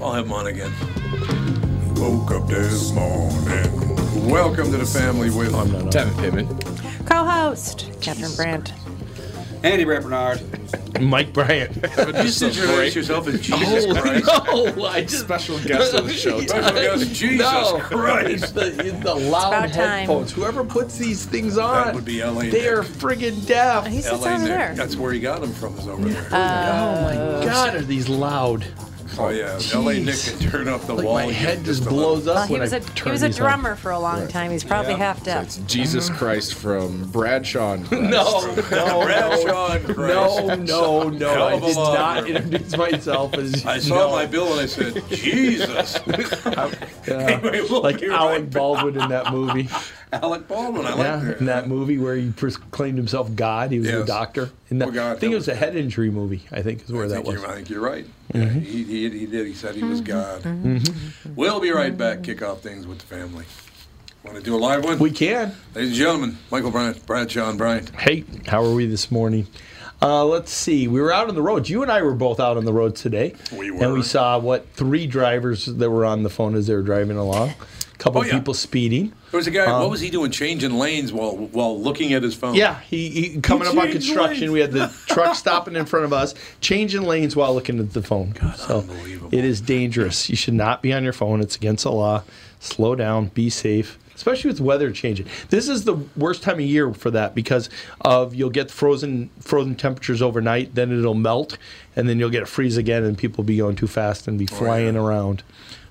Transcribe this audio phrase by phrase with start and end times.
[0.00, 0.72] I'll have him on again.
[1.96, 4.28] Woke up this morning.
[4.30, 7.04] Welcome to the family with Tevin Pittman.
[7.06, 8.72] Co-host Catherine Brandt.
[9.64, 10.40] Andy Brett Barnard.
[11.00, 11.72] Mike Bryant.
[11.96, 14.26] Just introduce yourself as oh, Jesus Christ.
[14.76, 16.40] no, I just Special guest of the show.
[16.42, 17.78] Special guest, Jesus no.
[17.80, 18.30] Christ.
[18.44, 19.98] It's the, it's the loud about time.
[19.98, 20.30] headphones.
[20.32, 22.66] Whoever puts these things on, That would be LA They Nick.
[22.70, 23.84] are friggin' deaf.
[23.86, 24.48] Oh, he sits LA over Nick.
[24.48, 24.74] there.
[24.76, 26.24] That's where he got them from, is over there.
[26.26, 27.02] oh
[27.40, 28.64] my God, are these loud?
[29.18, 29.58] Oh, yeah.
[29.74, 30.38] LA Nick jeez.
[30.40, 31.14] can turn up the Like wall.
[31.14, 33.26] my head just blows up Well, he when was I a turn he was a
[33.28, 33.44] these on.
[33.46, 34.50] drummer for a long time.
[34.50, 34.98] He's probably Yeah.
[34.98, 35.44] half So deaf.
[35.44, 36.18] it's Jesus mm-hmm.
[36.18, 38.02] Christ from Bradshaw and Christ.
[38.10, 40.36] No, no, Bradshaw no, and Christ.
[40.46, 41.28] no, no, no.
[41.34, 42.26] Hell I did law not firm.
[42.36, 43.66] introduce myself as.
[43.66, 44.10] I saw no.
[44.12, 45.98] my bill and I said, Jesus.
[46.08, 46.70] Yeah.
[47.08, 49.68] Anyway, we'll like be Alec right Baldwin in that movie.
[50.12, 50.86] Alec Baldwin.
[50.86, 51.40] I Yeah, like that.
[51.40, 53.70] in that movie where he proclaimed himself God.
[53.72, 54.50] He was a doctor.
[54.70, 56.42] In that, Oh, God, I think it was a head injury movie.
[56.50, 57.40] I think is where I that was.
[57.40, 57.50] Mm-hmm.
[57.50, 58.06] I think you're right.
[58.34, 59.46] Yeah, he, he, he did.
[59.46, 60.44] He said he was God.
[61.36, 62.22] We'll be right back.
[62.22, 63.44] Kick off things with the family.
[64.24, 64.98] Want to do a live one?
[64.98, 65.54] We can.
[65.74, 67.90] Ladies and gentlemen, Michael Bryant, Bradshaw and Bryant.
[67.90, 69.46] Hey, how are we this morning?
[70.02, 70.86] Uh, let's see.
[70.86, 71.68] We were out on the road.
[71.68, 73.34] You and I were both out on the road today.
[73.52, 73.82] We were.
[73.82, 77.16] And we saw what three drivers that were on the phone as they were driving
[77.16, 77.54] along.
[77.98, 78.34] Couple Oh, yeah.
[78.34, 79.12] people speeding.
[79.32, 79.70] There was a guy.
[79.80, 80.30] what was he doing?
[80.30, 82.50] Changing lanes while while looking at his phone.
[82.50, 84.40] Um, Yeah, he, he coming up on construction.
[84.42, 84.52] lanes.
[84.52, 88.02] We had the truck stopping in front of us, changing lanes while looking at the
[88.02, 88.34] phone.
[88.56, 89.36] so unbelievable.
[89.36, 90.30] it is dangerous.
[90.30, 91.40] You should not be on your phone.
[91.40, 92.22] It's against the law.
[92.60, 93.26] Slow down.
[93.34, 93.98] Be safe.
[94.14, 95.26] Especially with weather changing.
[95.50, 97.68] This is the worst time of year for that because
[98.00, 101.56] of you'll get frozen frozen temperatures overnight, then it'll melt,
[101.96, 104.46] and then you'll get a freeze again, and people be going too fast and be
[104.46, 105.06] flying Oh, yeah.
[105.08, 105.42] around.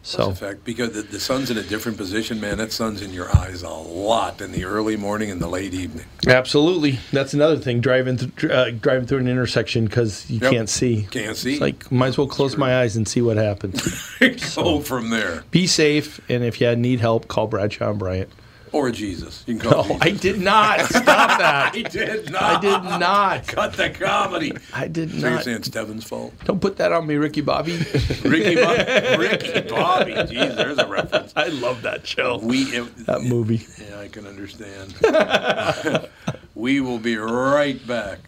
[0.08, 3.12] So In fact, because the, the sun's in a different position, man, that sun's in
[3.12, 6.06] your eyes a lot in the early morning and the late evening.
[6.26, 7.82] Absolutely, that's another thing.
[7.82, 10.52] Driving th- uh, driving through an intersection because you Yep.
[10.54, 11.08] can't see.
[11.12, 11.54] Can't see.
[11.54, 13.82] It's like might as well close my eyes and see what happens.
[14.56, 15.44] Go from there.
[15.52, 18.30] Be safe, and if you need help, call Bradshaw and Bryant.
[18.78, 19.44] Or Jesus.
[19.48, 21.04] You can call Oh, I did not stop
[21.40, 21.74] that.
[21.76, 22.42] I did not.
[22.44, 23.48] I did not.
[23.48, 24.54] Cut the comedy.
[24.74, 25.44] I did So you're not.
[25.44, 26.34] saying it's Devin's fault?
[26.46, 27.78] Don't put that on me, Ricky Bobby.
[28.24, 29.18] Ricky Bobby.
[29.18, 30.14] Ricky Bobby.
[30.14, 31.34] Jeez, there's a reference.
[31.36, 32.38] I love that show.
[32.38, 33.66] We it, that movie.
[33.90, 34.94] Yeah, I can understand.
[36.56, 38.20] we will be right back.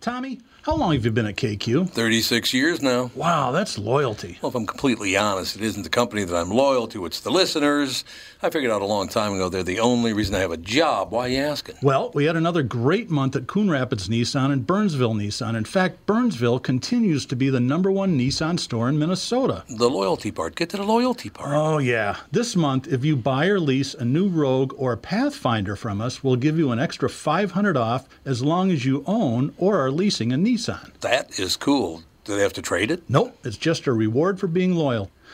[0.00, 1.88] Tommy, how long have you been at KQ?
[1.90, 3.10] 36 years now.
[3.14, 4.38] Wow, that's loyalty.
[4.42, 7.30] Well, if I'm completely honest, it isn't the company that I'm loyal to, it's the
[7.30, 8.04] listeners.
[8.44, 11.12] I figured out a long time ago they're the only reason I have a job.
[11.12, 11.76] Why are you asking?
[11.80, 15.56] Well, we had another great month at Coon Rapids Nissan and Burnsville Nissan.
[15.56, 19.64] In fact, Burnsville continues to be the number one Nissan store in Minnesota.
[19.70, 20.56] The loyalty part.
[20.56, 21.54] Get to the loyalty part.
[21.54, 22.18] Oh, yeah.
[22.32, 26.22] This month, if you buy or lease a new Rogue or a Pathfinder from us,
[26.22, 30.34] we'll give you an extra 500 off as long as you own or are leasing
[30.34, 30.92] a Nissan.
[31.00, 32.02] That is cool.
[32.24, 33.02] Do they have to trade it?
[33.08, 35.10] Nope, it's just a reward for being loyal.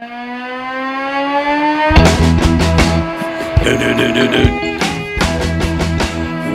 [0.00, 0.06] Do,
[3.76, 4.44] do, do, do, do.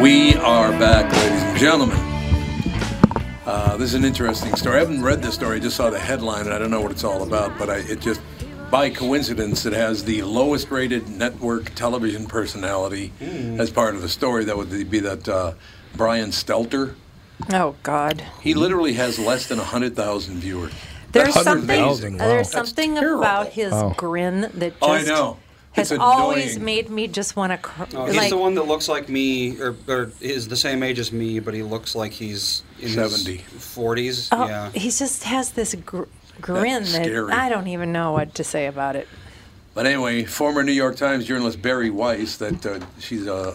[0.01, 1.99] We are back, ladies and gentlemen.
[3.45, 4.77] Uh, this is an interesting story.
[4.77, 6.89] I haven't read this story; I just saw the headline, and I don't know what
[6.89, 7.55] it's all about.
[7.59, 8.19] But I, it just,
[8.71, 13.13] by coincidence, it has the lowest-rated network television personality
[13.59, 14.45] as part of the story.
[14.45, 15.53] That would be that uh,
[15.95, 16.95] Brian Stelter.
[17.53, 18.25] Oh God.
[18.41, 20.73] He literally has less than hundred thousand viewers.
[21.15, 21.63] There's something.
[21.79, 22.17] amazing.
[22.17, 23.93] There's something about his Wow.
[23.97, 24.83] grin that just.
[24.83, 25.37] Oh, I know.
[25.73, 28.29] has It's always made me just want to cr- Oh, he's like.
[28.29, 31.53] the one that looks like me, or, or is the same age as me, but
[31.53, 33.37] he looks like he's in 70.
[33.37, 34.29] his 40s.
[34.31, 34.69] Oh, yeah.
[34.71, 36.03] he just has this gr-
[36.39, 37.31] grin that scary.
[37.33, 39.07] I don't even know what to say about it.
[39.73, 43.53] But anyway, former New York Times journalist Bari Weiss, that uh, she's a.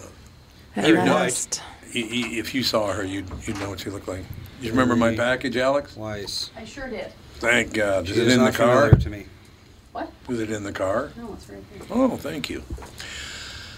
[0.75, 1.11] Very At white.
[1.13, 1.61] last.
[1.95, 4.23] i- i- If you saw her, you'd, you'd know what she looked like.
[4.61, 5.97] You remember my package, Alex?
[5.97, 6.51] Weiss.
[6.55, 7.11] I sure did.
[7.41, 8.07] Thank God.
[8.07, 8.91] Is it it is in the car?
[8.91, 9.25] to me.
[9.93, 10.11] What?
[10.29, 11.11] Is it in the car?
[11.17, 11.81] No, it's right here.
[11.89, 12.61] Oh, thank you.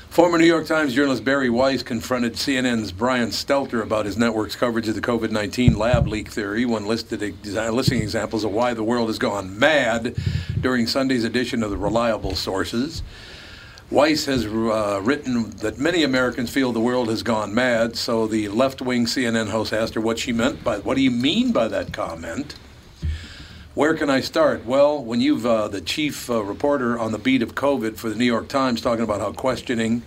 [0.10, 4.90] Former New York Times journalist Bari Weiss confronted CNN's Brian Stelter about his network's coverage
[4.90, 8.84] of the COVID 19 lab leak theory when listed ex- listing examples of why the
[8.84, 10.14] world has gone mad
[10.60, 13.02] during Sunday's edition of the Reliable Sources.
[13.90, 18.50] Weiss has uh, written that many Americans feel the world has gone mad, so the
[18.50, 21.70] left wing CNN host asked her what she meant by what do you mean by
[21.70, 22.56] that comment?
[23.76, 24.68] Where can I start?
[24.68, 28.16] Well, when you've uh, the chief uh, reporter on the beat of COVID for the
[28.16, 30.04] New York Times talking about how questioning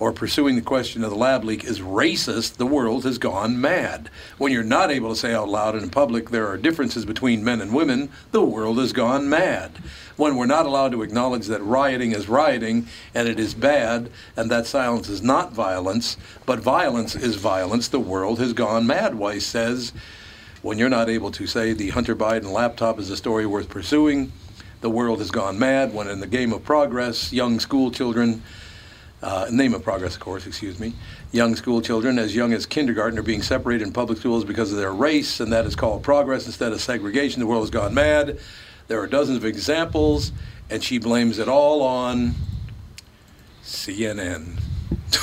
[0.00, 4.10] or pursuing the question of the lab leak is racist, the world has gone mad.
[4.36, 7.44] When you're not able to say out loud and in public there are differences between
[7.44, 9.70] men and women, the world has gone mad.
[10.16, 14.50] When we're not allowed to acknowledge that rioting is rioting and it is bad and
[14.50, 16.16] that silence is not violence,
[16.46, 19.92] but violence is violence, the world has gone mad, Weiss says
[20.64, 24.32] when you're not able to say the Hunter Biden laptop is a story worth pursuing,
[24.80, 25.92] the world has gone mad.
[25.92, 28.42] When in the game of progress, young school children,
[29.22, 30.94] uh, name of progress, of course, excuse me,
[31.32, 34.78] young school children as young as kindergarten are being separated in public schools because of
[34.78, 37.40] their race, and that is called progress instead of segregation.
[37.40, 38.38] The world has gone mad.
[38.88, 40.32] There are dozens of examples,
[40.70, 42.34] and she blames it all on
[43.62, 44.60] CNN.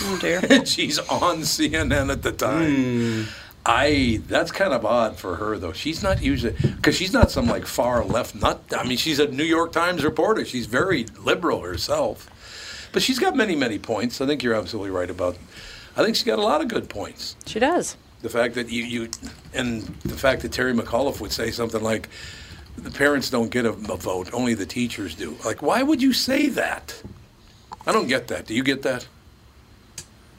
[0.04, 0.42] Oh dear.
[0.68, 3.28] She's on CNN at the time.
[3.66, 5.74] I that's kind of odd for her though.
[5.74, 8.62] She's not usually because she's not some like far left nut.
[8.76, 10.46] I mean, she's a New York Times reporter.
[10.46, 12.28] She's very liberal herself,
[12.92, 14.20] but she's got many many points.
[14.20, 15.38] I think you're absolutely right about.
[15.96, 17.36] I think she's got a lot of good points.
[17.46, 17.98] She does.
[18.22, 19.10] The fact that you you
[19.54, 22.10] and the fact that Terry McAuliffe would say something like,
[22.78, 26.14] "The parents don't get a, a vote, only the teachers do." Like, why would you
[26.14, 27.00] say that?
[27.86, 28.48] I don't get that.
[28.48, 29.08] Do you get that?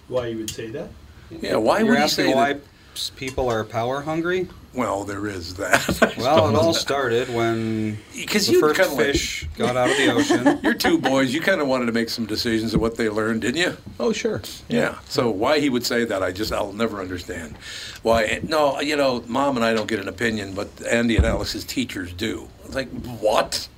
[0.09, 0.89] Why you would say that?
[1.31, 1.57] Yeah.
[1.57, 2.63] Why You're would you say why that?
[2.95, 4.49] S- people are power hungry?
[4.75, 6.15] Well, there is that.
[6.19, 9.97] Well, it all started when 'Cause the you first kinda like- fish got out of
[9.97, 10.61] the ocean.
[10.63, 13.43] Your two boys, you kind of wanted to make some decisions of what they learned,
[13.43, 13.77] didn't you?
[14.01, 14.41] Oh, sure.
[14.69, 14.99] Yeah.
[15.09, 17.57] So why he would say that, I just I'll never understand.
[18.03, 18.41] Why?
[18.47, 22.13] No, you know, mom and I don't get an opinion, but Andy and Alex's teachers
[22.13, 22.49] do.
[22.65, 23.69] It's like what?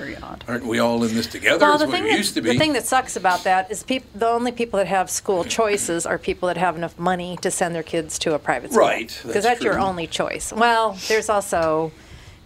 [0.00, 0.44] Very odd.
[0.48, 1.58] Aren't we all in this together?
[1.64, 2.52] Well, the thing, that, used to be.
[2.52, 6.06] the thing that sucks about that is peop- the only people that have school choices
[6.06, 8.80] are people that have enough money to send their kids to a private school.
[8.86, 10.52] Right, Because that's that's, your only choice.
[10.52, 11.92] Well, there's also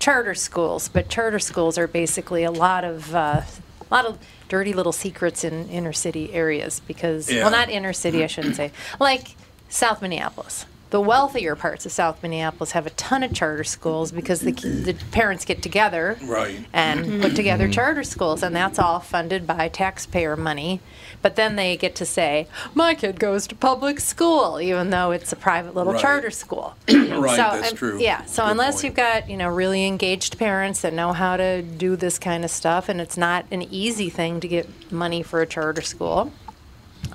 [0.01, 3.43] charter schools, but charter schools are basically a lot of uh,
[3.91, 4.19] a lot of
[4.49, 7.43] dirty little secrets in inner city areas because Yeah.
[7.43, 9.37] well, not inner city, I shouldn't say, like
[9.69, 10.67] South Minneapolis.
[10.95, 14.95] The wealthier parts of South Minneapolis have a ton of charter schools because the, the
[15.11, 16.65] parents get together Right.
[16.73, 20.79] and put together charter schools, and that's all funded by taxpayer money.
[21.21, 25.33] But then they get to say, "My kid goes to public school," even though it's
[25.33, 26.01] a private little Right.
[26.01, 26.77] charter school.
[26.89, 27.31] right.
[27.31, 27.99] so, that's um, true.
[28.01, 28.25] Yeah.
[28.27, 28.85] So Good unless point.
[28.85, 32.53] you've got you know really engaged parents that know how to do this kind of
[32.53, 36.31] stuff, and it's not an easy thing to get money for a charter school,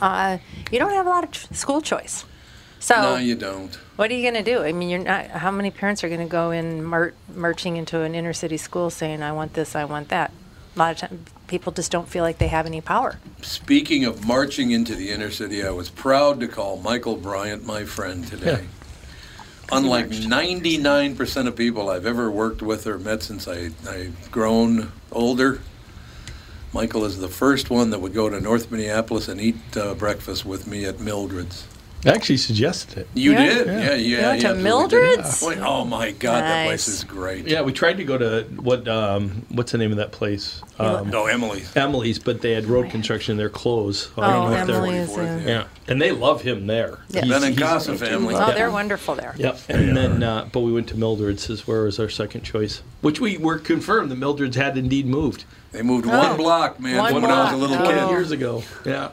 [0.02, 0.38] uh,
[0.70, 2.26] you don't have a lot of ch- school choice.
[2.80, 3.76] So no, you don't.
[3.98, 4.64] what are you going to do?
[4.64, 5.28] I mean, you're not.
[5.28, 8.90] How many parents are going to go in mar- marching into an inner city school
[8.90, 10.32] saying, "I want this, I want that"?
[10.76, 13.20] A lot of times, people just don't feel like they have any power.
[13.42, 17.84] Speaking of marching into the inner city, I was proud to call Michael Bryant my
[17.84, 18.62] friend today.
[18.62, 18.68] Yeah.
[19.72, 25.62] Unlike 99% of people I've ever worked with or met since I, I've grown older,
[26.74, 30.44] Michael is the first one that would go to North Minneapolis and eat uh, breakfast
[30.46, 31.68] with me at Mildred's.
[32.06, 33.08] I actually suggested it.
[33.14, 33.46] You Yeah?
[33.46, 33.68] did?
[33.68, 33.94] Yeah, yeah.
[33.96, 34.64] You yeah, went to absolutely did.
[34.64, 35.42] Mildred's?
[35.44, 37.46] Wait, Oh my God, that place is great.
[37.48, 38.88] Yeah, we tried to go to what?
[38.88, 40.62] Um, what's the name of that place?
[40.80, 41.76] Um, No, Emily's.
[41.76, 43.36] Emily's, but they had road construction.
[43.36, 44.10] They're closed.
[44.16, 45.18] So I don't Oh, know if they're- Emily's.
[45.18, 45.40] Yeah.
[45.50, 47.00] Yeah, and they love him there.
[47.10, 47.26] Yeah.
[47.26, 48.34] He's- Ben and Casa family.
[48.36, 49.36] Oh, they're wonderful there.
[49.38, 49.60] Yep.
[49.68, 53.20] And then, uh, but we went to Mildred's as where was our second choice, which
[53.20, 56.18] we were confirmed the Mildred's had indeed moved They moved Oh.
[56.18, 57.88] one block, man, One from when I was a little Oh.
[57.88, 58.10] kid.
[58.10, 58.64] years ago.
[58.86, 59.10] Yeah.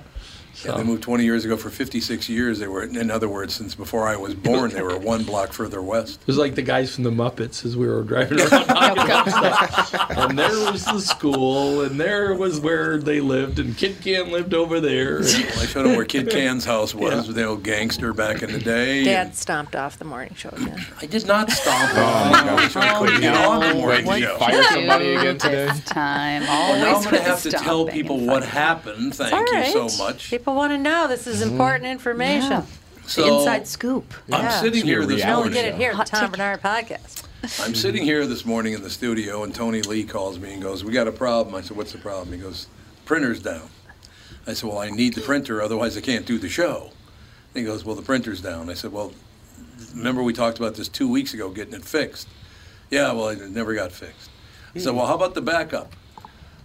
[0.64, 1.56] Yeah, they moved 20 years ago.
[1.56, 2.82] For 56 years, they were.
[2.84, 6.20] In other words, since before I was born, they were one block further west.
[6.22, 8.50] It was like the guys from the Muppets as we were driving around.
[8.66, 10.10] talking about stuff.
[10.10, 14.54] and there was the school, and there was where they lived, and Kid Cann lived
[14.54, 15.18] over there.
[15.18, 18.52] and- Well, I showed them where Kid Cann's house was, the old gangster back in
[18.52, 19.04] the day.
[19.04, 20.84] Dad stomped off the morning show again.
[21.00, 22.80] I did not stomp oh, on the morning show.
[22.80, 24.36] I couldn't get on the morning What, show.
[24.38, 25.66] fire somebody again today?
[25.66, 29.14] This time, Well, now I'm going to have the to tell people what happened.
[29.14, 29.72] Thank All you right.
[29.90, 30.30] so much.
[30.30, 31.08] People want to know.
[31.08, 31.52] This is mm-hmm.
[31.52, 32.50] important information.
[32.50, 32.62] Yeah.
[33.06, 34.14] So the inside scoop.
[34.32, 34.60] I'm Yeah.
[34.60, 35.52] sitting here this You only morning.
[35.52, 36.32] get it here at the Tom.
[36.32, 37.22] Barnard podcast.
[37.62, 40.82] I'm sitting here this morning in the studio, and Tony Lee calls me and goes,
[40.82, 42.66] "We got a problem." I said, "What's the problem?" He goes,
[43.04, 43.68] "Printer's down."
[44.46, 46.90] I said, "Well, I need the printer, otherwise I can't do the show."
[47.54, 49.12] And he goes, "Well, the printer's down." I said, "Well,
[49.94, 52.26] remember we talked about this two weeks ago, getting it fixed."
[52.90, 54.30] Yeah, well, it never got fixed.
[54.74, 54.96] I said, hmm.
[54.96, 55.92] "Well, how about the backup?"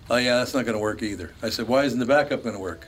[0.09, 1.31] Oh, yeah, that's not going to work either.
[1.43, 2.87] I said, "Why isn't the backup going to work?"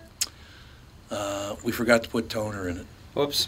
[1.11, 2.87] Uh, we forgot to put toner in it.
[3.13, 3.47] Whoops.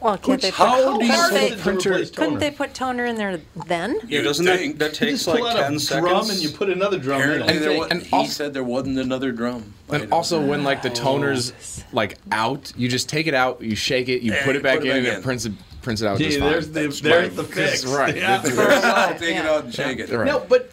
[0.00, 2.74] Well, can't they put, how do you couldn't put they, the printer- couldn't they put
[2.74, 3.94] toner in there then?
[4.06, 4.78] Yeah, You'd doesn't that, think.
[4.78, 6.08] that You takes just pull like out 10 a seconds?
[6.10, 7.60] drum and you put another drum in Apparently, it.
[7.60, 9.72] there they- wa- and he also- said there wasn't another drum.
[9.88, 11.54] I And don't- also, when like the toner's
[11.92, 14.80] like out, you just take it out, you shake it, you Yeah, put it back
[14.80, 16.50] put it in, back and it prints it prints it out Gee, just fine.
[16.50, 17.36] there's the, That's there's right.
[17.36, 17.82] the fix.
[17.82, 18.16] That's right.
[18.16, 18.42] Yeah.
[18.44, 20.10] I'll take it out and shake it.
[20.10, 20.26] Right.
[20.26, 20.70] No, but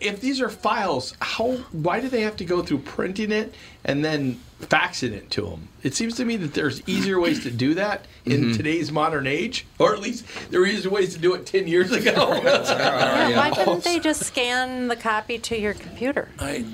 [0.00, 1.52] if these are files, how?
[1.72, 3.54] Why do they have to go through printing it
[3.84, 5.68] and then faxing it to them?
[5.82, 8.52] It seems to me that there's easier ways to do that in mm-hmm.
[8.52, 11.92] today's modern age, or at least there were easier ways to do it ten years
[11.92, 12.40] ago.
[12.50, 16.28] Yeah, Why couldn't they just scan the copy to your computer?
[16.38, 16.64] I,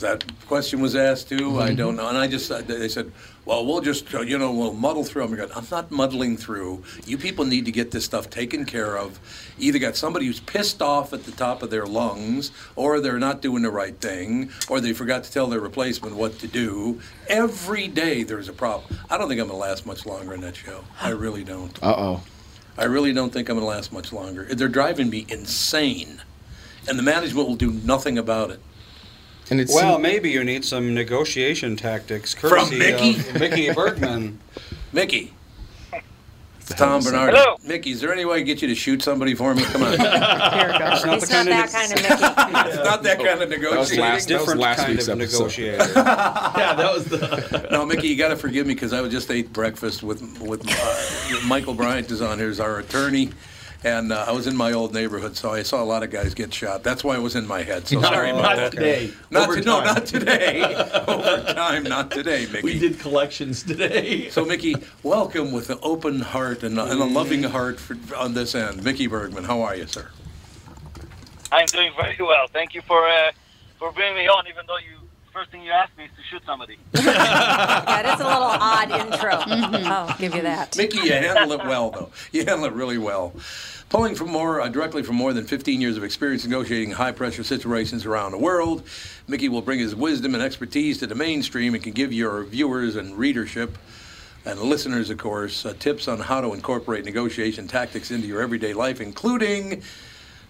[0.00, 1.60] that question was asked too.
[1.60, 1.76] I mm-hmm.
[1.76, 3.12] don't know, and I just they said,
[3.44, 6.82] "Well, we'll just uh, you know we'll muddle through." I'm going, I'm not muddling through.
[7.06, 9.18] You people need to get this stuff taken care of.
[9.58, 13.42] Either got somebody who's pissed off at the top of their lungs, or they're not
[13.42, 17.00] doing the right thing, or they forgot to tell their replacement what to do.
[17.28, 18.98] Every day there's a problem.
[19.10, 20.84] I don't think I'm going to last much longer in that show.
[21.00, 21.76] I really don't.
[21.82, 22.22] Uh oh.
[22.76, 24.44] I really don't think I'm going to last much longer.
[24.44, 26.20] They're driving me insane,
[26.88, 28.60] and the management will do nothing about it.
[29.54, 33.10] And it's Well, maybe you need some negotiation tactics From Mickey?
[33.20, 34.40] of Mickey Bergman.
[34.92, 35.32] Mickey.
[36.58, 37.34] It's Tom Barnard.
[37.34, 37.56] Hello.
[37.62, 39.62] Mickey, is there any way I can get you to shoot somebody for me?
[39.62, 39.92] Come on.
[39.92, 42.68] it's Here it not He's not that kind of Mickey.
[42.70, 44.00] It's not that kind of was negotiating.
[44.00, 45.38] last- That Different last kind week's of episode.
[45.44, 45.84] negotiator.
[45.94, 47.68] yeah, that was the.
[47.70, 50.66] No, Mickey, you got to forgive me because I was just ate breakfast with with
[50.68, 53.30] uh, Michael Bryant is on here as our attorney,
[53.84, 56.32] and uh, I was in my old neighborhood, so I saw a lot of guys
[56.32, 56.82] get shot.
[56.82, 57.86] That's why it was in my head.
[57.86, 58.72] So sorry not, about not that.
[58.72, 59.12] today.
[59.30, 60.62] Not Over to, no, not today.
[61.06, 62.62] Over time, not today, Mickey.
[62.62, 64.30] We did collections today.
[64.30, 68.32] So, Mickey, welcome with an open heart and a, and a loving heart for, on
[68.32, 68.82] this end.
[68.82, 70.08] Mickey Bergman, how are you, sir?
[71.52, 72.46] I'm doing very well.
[72.48, 73.32] Thank you for uh,
[73.78, 76.42] for bringing me on, even though you first thing you asked me is to shoot
[76.46, 76.78] somebody.
[76.94, 79.32] That is a little odd intro.
[79.90, 80.76] I'll give you that.
[80.76, 82.10] Mickey, you handle it well, though.
[82.32, 83.34] You handle it really well.
[83.88, 87.44] Pulling from more uh, directly from more than 15 years of experience negotiating high pressure
[87.44, 88.82] situations around the world,
[89.28, 92.96] Mickey will bring his wisdom and expertise to the mainstream and can give your viewers
[92.96, 93.78] and readership
[94.46, 98.74] and listeners, of course, uh, tips on how to incorporate negotiation tactics into your everyday
[98.74, 99.82] life, including.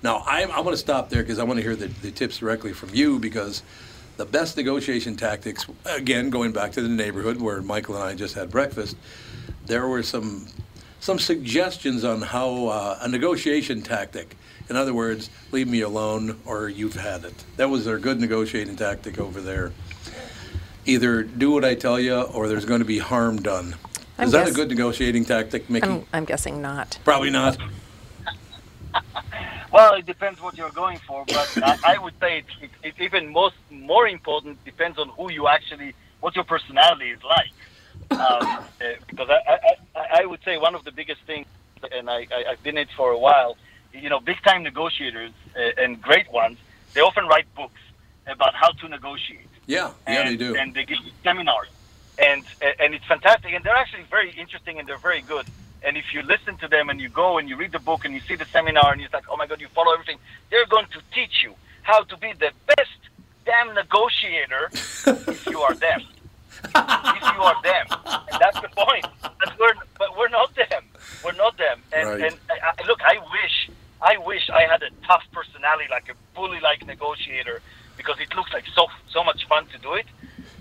[0.02, 2.38] Now, I'm, I'm going to stop there because I want to hear the, the tips
[2.38, 3.62] directly from you because
[4.16, 8.34] the best negotiation tactics, again, going back to the neighborhood where Michael and I just
[8.34, 8.96] had breakfast,
[9.66, 10.46] there were some
[11.04, 14.38] some suggestions on how uh, a negotiation tactic.
[14.70, 17.44] In other words, leave me alone or you've had it.
[17.58, 19.72] That was their good negotiating tactic over there.
[20.86, 23.76] Either do what I tell you or there's going to be harm done.
[24.16, 25.86] I'm Is that a good negotiating tactic, Mickey?
[25.86, 26.98] I'm, I'm guessing not.
[27.04, 27.58] Probably not.
[29.72, 33.02] Well, it depends what you're going for, but I, I would say it's, it, it
[33.02, 37.50] even most more important depends on who you actually, what your personality is like.
[38.14, 38.64] Um, uh,
[39.08, 39.58] because I,
[39.96, 41.46] I, I, would say one of the biggest things,
[41.92, 43.56] and I, I, I've been in it for a while,
[43.92, 46.58] you know, big time negotiators uh, and great ones,
[46.92, 47.80] they often write books
[48.26, 49.48] about how to negotiate.
[49.66, 50.56] Yeah, yeah, and, they do.
[50.56, 51.68] And they give seminars,
[52.18, 55.46] and and it's fantastic, and they're actually very interesting and they're very good.
[55.82, 58.14] And if you listen to them and you go and you read the book and
[58.14, 60.18] you see the seminar and you're like, oh my god, you follow everything,
[60.50, 62.98] they're going to teach you how to be the best
[63.44, 66.02] damn negotiator if you are them.
[66.64, 67.86] if you are them,
[68.30, 69.06] and that's the point.
[69.22, 70.84] But we're but we're not them.
[71.24, 71.82] We're not them.
[71.92, 72.20] And Right.
[72.22, 73.70] and I, I, look, I wish
[74.02, 77.60] I wish I had a tough personality like a bully like negotiator
[77.96, 80.06] because it looks like so so much fun to do it.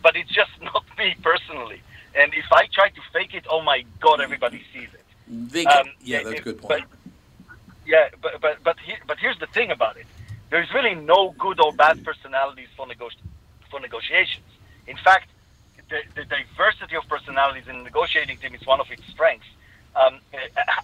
[0.02, 1.82] But it's just not me personally.
[2.16, 5.06] And if I try to fake it, oh my god, everybody sees it.
[5.68, 6.84] Um, yeah, that's a good point.
[6.90, 7.00] But,
[7.86, 10.06] yeah, but but but here, but here's the thing about it.
[10.50, 13.18] There's really no good or bad personalities for negoti-
[13.72, 14.46] for negotiations.
[14.86, 15.30] In fact,
[15.90, 19.48] the, the diversity of personalities in the negotiating team is one of its strengths.
[19.96, 20.20] Um,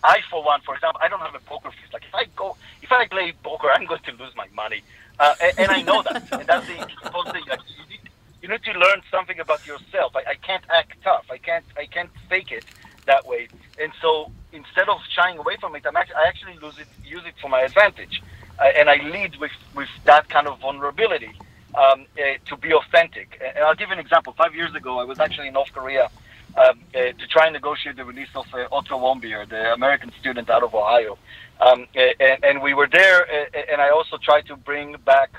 [0.03, 1.91] I, for one, for example, I don't have a poker face.
[1.91, 4.83] Like if I go, if I play poker, I'm going to lose my money,
[5.19, 6.31] uh, and, and I know that.
[6.31, 7.43] and that's the important thing.
[7.49, 7.99] Like, you, need,
[8.43, 10.15] you need to learn something about yourself.
[10.15, 11.25] I, I can't act tough.
[11.31, 11.65] I can't.
[11.75, 12.65] I can't fake it
[13.07, 13.47] that way.
[13.81, 17.23] And so instead of shying away from it, I'm actually, I actually use it use
[17.25, 18.21] it for my advantage,
[18.59, 21.31] uh, and I lead with with that kind of vulnerability
[21.75, 23.41] um, uh, to be authentic.
[23.55, 24.33] And I'll give you an example.
[24.33, 26.09] Five years ago, I was actually in North Korea
[26.57, 30.49] um, uh, to try and negotiate the release of uh, Otto Warmbier, the American student
[30.49, 31.17] out of Ohio.
[31.61, 35.31] Um, uh, and, and we were there, uh, and I also tried to bring back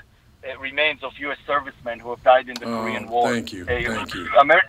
[0.47, 1.37] uh, remains of U.S.
[1.45, 3.31] servicemen who have died in the Oh, Korean War.
[3.31, 4.27] thank you, Uh, thank you.
[4.39, 4.63] Amer-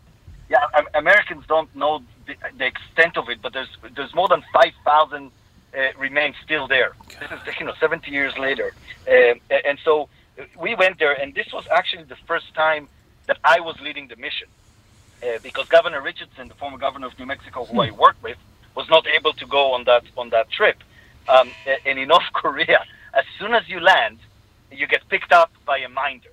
[0.50, 4.42] yeah, Am- Americans don't know the, the extent of it, but there's there's more than
[4.52, 5.30] 5,000
[5.74, 6.92] uh, remains still there.
[7.20, 8.74] This is you know 70 years later,
[9.08, 10.06] Um, and so uh,
[10.58, 12.88] we went there, and this was actually the first time
[13.26, 14.48] that I was leading the mission
[15.22, 18.38] uh, because Governor Richardson, the former governor of New Mexico, who I worked with,
[18.74, 20.82] was not able to go on that on that trip.
[21.28, 21.50] Um,
[21.86, 22.84] and in North Korea,
[23.14, 24.18] as soon as you land,
[24.70, 26.28] you get picked up by a minder.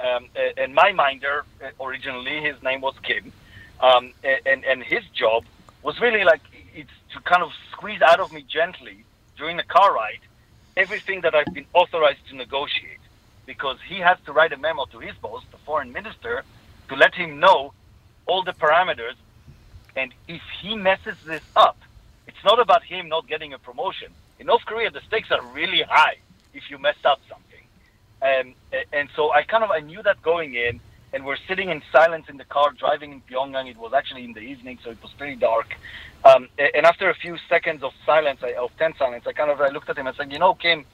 [0.00, 3.32] Um, and my minder, uh, originally, his name was Kim,
[3.80, 5.44] um, and and his job
[5.82, 6.42] was really like
[6.74, 9.04] it's to kind of squeeze out of me gently
[9.36, 10.20] during the car ride
[10.78, 12.97] everything that I've been authorized to negotiate,
[13.48, 16.44] because he has to write a memo to his boss, the foreign minister,
[16.90, 17.72] to let him know
[18.26, 19.16] all the parameters.
[19.96, 21.78] And if he messes this up,
[22.28, 24.12] it's not about him not getting a promotion.
[24.38, 26.16] In North Korea, the stakes are really high
[26.52, 27.64] if you mess up something.
[28.20, 28.54] Um,
[28.92, 30.78] and so I kind of I knew that going in,
[31.14, 33.70] and we're sitting in silence in the car driving in Pyongyang.
[33.70, 35.74] It was actually in the evening, so it was pretty dark.
[36.22, 39.68] Um, and after a few seconds of silence, of tense silence, I kind of I
[39.68, 40.84] looked at him and said, "You know, Kim,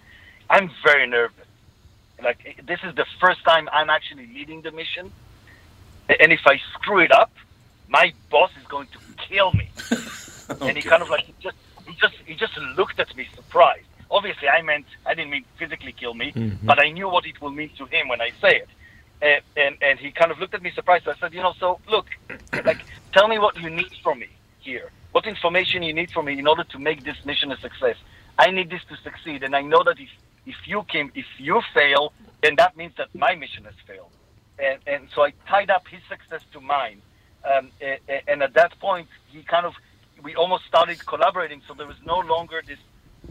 [0.48, 1.43] I'm very nervous.
[2.22, 5.12] Like this is the first time I'm actually leading the mission,
[6.08, 7.32] and if I screw it up,
[7.88, 9.68] my boss is going to kill me."
[10.60, 11.56] And he kind of like he just
[11.86, 13.86] he just he just looked at me surprised.
[14.10, 16.66] Obviously, I meant I didn't mean physically kill me, mm-hmm.
[16.66, 18.68] but I knew what it will mean to him when I say it.
[19.22, 21.08] And, and and he kind of looked at me surprised.
[21.08, 22.06] I said, you know, so look,
[22.64, 24.28] like tell me what you need from me
[24.60, 24.90] here.
[25.12, 27.96] What information you need from me in order to make this mission a success.
[28.38, 30.08] I need this to succeed, and I know that if
[30.46, 34.10] if you came, if you fail, then that means that my mission has failed.
[34.58, 37.00] And and so I tied up his success to mine.
[37.44, 39.74] Um, a- a- and at that point, he kind of
[40.22, 41.60] we almost started collaborating.
[41.66, 42.78] So there was no longer this.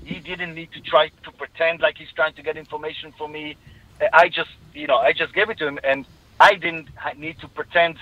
[0.03, 3.55] He didn't need to try to pretend like he's trying to get information from me.
[4.01, 6.05] Uh, I just, you know, I just gave it to him, and
[6.39, 7.97] I didn't need to pretend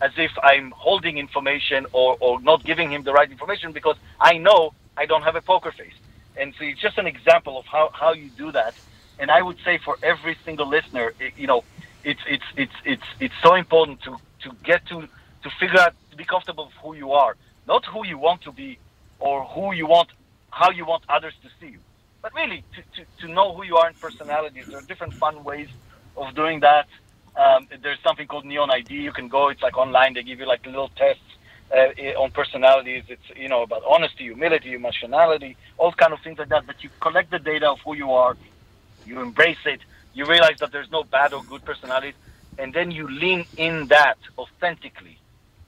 [0.00, 4.38] as if I'm holding information or, or not giving him the right information because I
[4.38, 5.94] know I don't have a poker face.
[6.36, 8.74] And so it's just an example of how, how you do that.
[9.18, 11.64] And I would say for every single listener, it, you know,
[12.04, 16.16] it's it's it's it's it's so important to to get to to figure out to
[16.16, 18.80] be comfortable with who you are, not who you want to be,
[19.18, 20.08] or who you want,
[20.50, 21.80] how you want others to see you,
[22.22, 24.66] but really to, to, to know who you are in personalities.
[24.70, 25.68] There are different fun ways
[26.16, 26.86] of doing that.
[27.36, 28.94] Um, there's something called Neon ID.
[28.94, 29.48] You can go.
[29.48, 30.14] It's like online.
[30.14, 31.22] They give you like little tests
[31.72, 33.04] uh, on personalities.
[33.08, 36.66] It's you know about honesty, humility, emotionality, all kind of things like that.
[36.66, 38.36] But you collect the data of who you are,
[39.06, 39.80] you embrace it.
[40.14, 42.14] You realize that there's no bad or good personalities,
[42.58, 45.18] and then you lean in that authentically,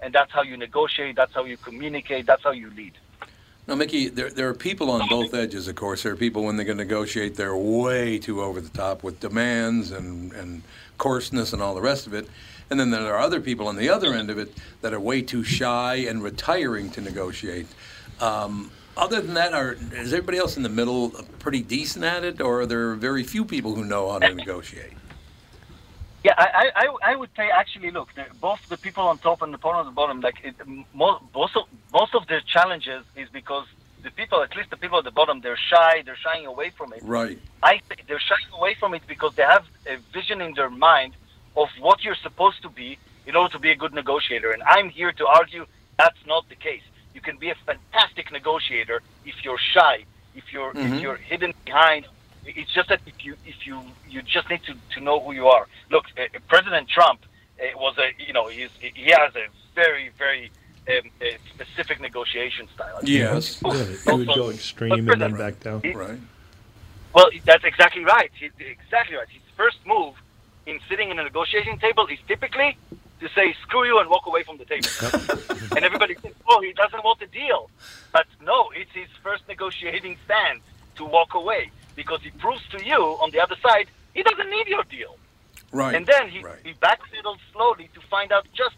[0.00, 1.16] and that's how you negotiate.
[1.16, 2.26] That's how you communicate.
[2.26, 2.92] That's how you lead.
[3.66, 6.02] Now, Mickey, there, there are people on both edges, of course.
[6.02, 9.90] There are people when going to negotiate, they're way too over the top with demands
[9.90, 10.62] and, and
[10.98, 12.28] coarseness and all the rest of it.
[12.70, 15.22] And then there are other people on the other end of it that are way
[15.22, 17.66] too shy and retiring to negotiate.
[18.20, 22.40] Um, other than that, are, is everybody else in the middle pretty decent at it,
[22.40, 24.92] or are there very few people who know how to negotiate?
[26.22, 29.52] Yeah, I, I, I- would say actually, look, the, both the people on top and
[29.52, 30.54] the people on the bottom, like it,
[30.94, 33.66] most, most of most of their challenges is because
[34.02, 36.94] the people, at least the people at the bottom, they're shy, they're shying away from
[36.94, 37.02] it.
[37.02, 37.38] Right.
[37.62, 41.14] I they're shying away from it because they have a vision in their mind
[41.56, 44.50] of what you're supposed to be in order to be a good negotiator.
[44.50, 45.66] And I'm here to argue
[45.98, 46.82] that's not the case.
[47.14, 50.96] You can be a fantastic negotiator if you're shy, if you're Mhm.
[50.96, 52.06] if you're hidden behind.
[52.46, 55.46] It's just that if you if you you just need to, to know who you
[55.48, 55.66] are.
[55.90, 60.50] Look, uh, President Trump uh, was a you know he's he has a very very
[60.88, 62.98] um, uh, specific negotiation style.
[63.02, 63.62] Yes.
[63.62, 65.80] Really, he would go extreme and then back down.
[65.94, 66.18] Right.
[67.14, 68.30] Well, that's exactly right.
[68.38, 69.28] He, exactly right.
[69.28, 70.14] His first move
[70.66, 72.76] in sitting in a negotiating table is typically
[73.20, 74.88] to say "screw you" and walk away from the table.
[75.76, 77.70] and everybody thinks, "Oh, he doesn't want a deal,"
[78.12, 80.60] but no, it's his first negotiating stand
[80.96, 84.68] to walk away because he proves to you on the other side he doesn't need
[84.68, 85.16] your deal.
[85.72, 85.94] Right.
[85.94, 86.56] And then he, right.
[86.64, 88.76] he backpedals slowly to find out just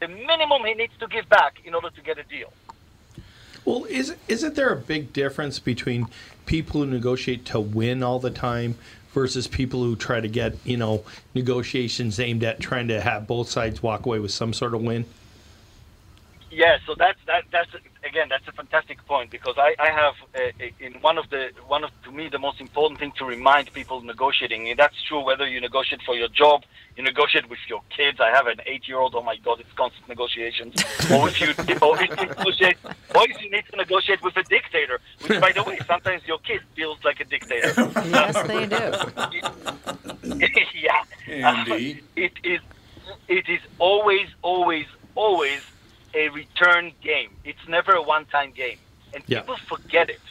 [0.00, 2.52] the minimum he needs to give back in order to get a deal.
[3.64, 6.06] Well, is isn't there a big difference between
[6.46, 8.76] people who negotiate to win all the time
[9.12, 13.48] versus people who try to get you know negotiations aimed at trying to have both
[13.48, 15.04] sides walk away with some sort of win?
[16.50, 17.70] Yeah, so that's that that's
[18.04, 21.84] again that's a fantastic point because I I have uh, in one of the one
[21.84, 25.46] of to me the most important thing to remind people negotiating and that's true whether
[25.46, 26.64] you negotiate for your job,
[26.96, 28.18] you negotiate with your kids.
[28.20, 29.14] I have an eight-year-old.
[29.14, 30.74] Oh my God, it's constant negotiations.
[31.12, 31.48] or if you
[31.80, 32.76] or if you negotiate,
[33.14, 36.38] or if you need to negotiate with a dictator, which by the way sometimes your
[36.38, 37.72] kid feels like a dictator.
[38.16, 38.82] Yes, they do.
[40.74, 41.02] yeah.
[41.28, 42.02] Andy.
[42.16, 42.60] it is
[43.28, 45.60] it is always, always, always
[46.14, 47.30] a return game.
[47.44, 48.78] It's never a one time game.
[49.14, 49.40] And Yeah.
[49.40, 50.22] people forget it.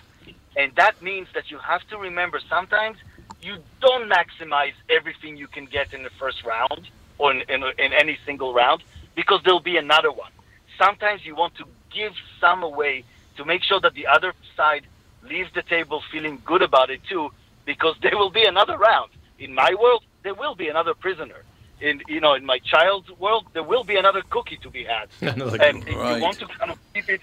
[0.55, 2.97] And that means that you have to remember sometimes
[3.39, 7.93] you don't maximize everything you can get in the first round or in, in, in
[7.93, 8.83] any single round
[9.15, 10.31] because there'll be another one.
[10.77, 13.05] Sometimes you want to give some away
[13.37, 14.83] to make sure that the other side
[15.23, 17.29] leaves the table feeling good about it too
[17.65, 19.11] because there will be another round.
[19.39, 21.45] In my world, there will be another prisoner.
[21.81, 25.09] In you know, in my child's world, there will be another cookie to be had.
[25.21, 25.95] Another and cookie.
[25.95, 26.17] Right.
[26.17, 27.21] you want to kind of keep it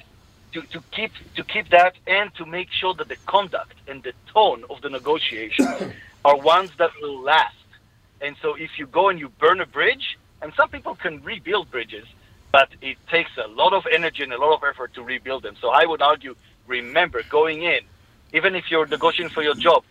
[0.53, 4.12] to, to keep to keep that and to make sure that the conduct and the
[4.33, 5.68] tone of the negotiations
[6.25, 7.55] are ones that will last.
[8.21, 11.71] And so if you go and you burn a bridge, and some people can rebuild
[11.71, 12.07] bridges,
[12.51, 15.57] but it takes a lot of energy and a lot of effort to rebuild them.
[15.61, 16.35] So I would argue,
[16.66, 17.81] remember going in,
[18.33, 19.85] even if you're negotiating for your job,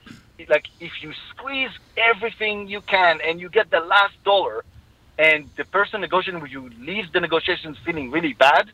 [0.49, 4.63] like if you squeeze everything you can and you get the last dollar,
[5.17, 8.69] and the person negotiating with you leaves the negotiations feeling really bad,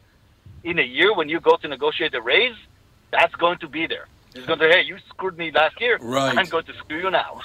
[0.64, 2.56] in a year when you go to negotiate a raise,
[3.12, 4.08] that's going to be there.
[4.36, 6.00] It's going to say, hey, you screwed me last year.
[6.02, 6.38] Right.
[6.38, 7.42] I'm going to screw you now.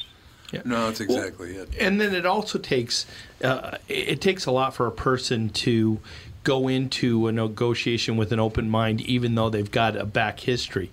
[0.65, 1.69] No, that's exactly it.
[1.79, 3.05] And then it also takes
[3.45, 6.01] uh, it it takes a lot for a person to
[6.43, 10.91] go into a negotiation with an open mind, even though they've got a back history,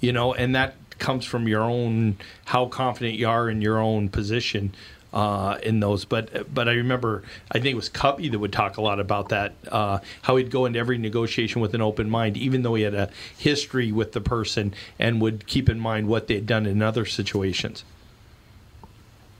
[0.00, 0.74] you know, and that
[1.08, 4.74] comes from your own how confident you are in your own position
[5.14, 6.04] uh, in those.
[6.04, 9.30] But but I remember I think it was Cubby that would talk a lot about
[9.30, 12.82] that, uh, how he'd go into every negotiation with an open mind, even though he
[12.82, 16.82] had a history with the person, and would keep in mind what they'd done in
[16.82, 17.84] other situations.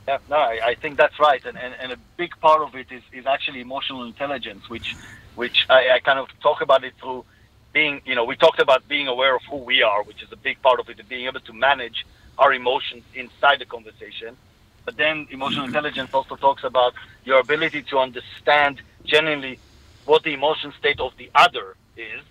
[0.08, 2.86] Yeah, no, I, I think that's right, and, and, and a big part of it
[2.90, 4.96] is, is actually emotional intelligence, which
[5.34, 7.26] which I, I kind of talk about it through
[7.72, 10.36] being, you know, we talked about being aware of who we are, which is a
[10.36, 12.06] big part of it, and being able to manage
[12.38, 14.36] our emotions inside the conversation.
[14.84, 19.58] But then emotional intelligence also talks about your ability to understand genuinely
[20.06, 22.22] what the emotion state of the other is,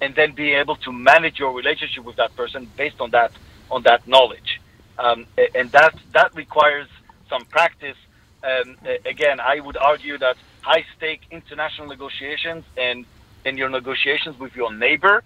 [0.00, 3.32] and then be able to manage your relationship with that person based on that
[3.70, 4.60] on that knowledge.
[4.98, 6.88] Um, and that that requires
[7.28, 7.96] some practice.
[8.44, 13.04] Um, again, I would argue that high stake international negotiations and
[13.44, 15.22] and your negotiations with your neighbor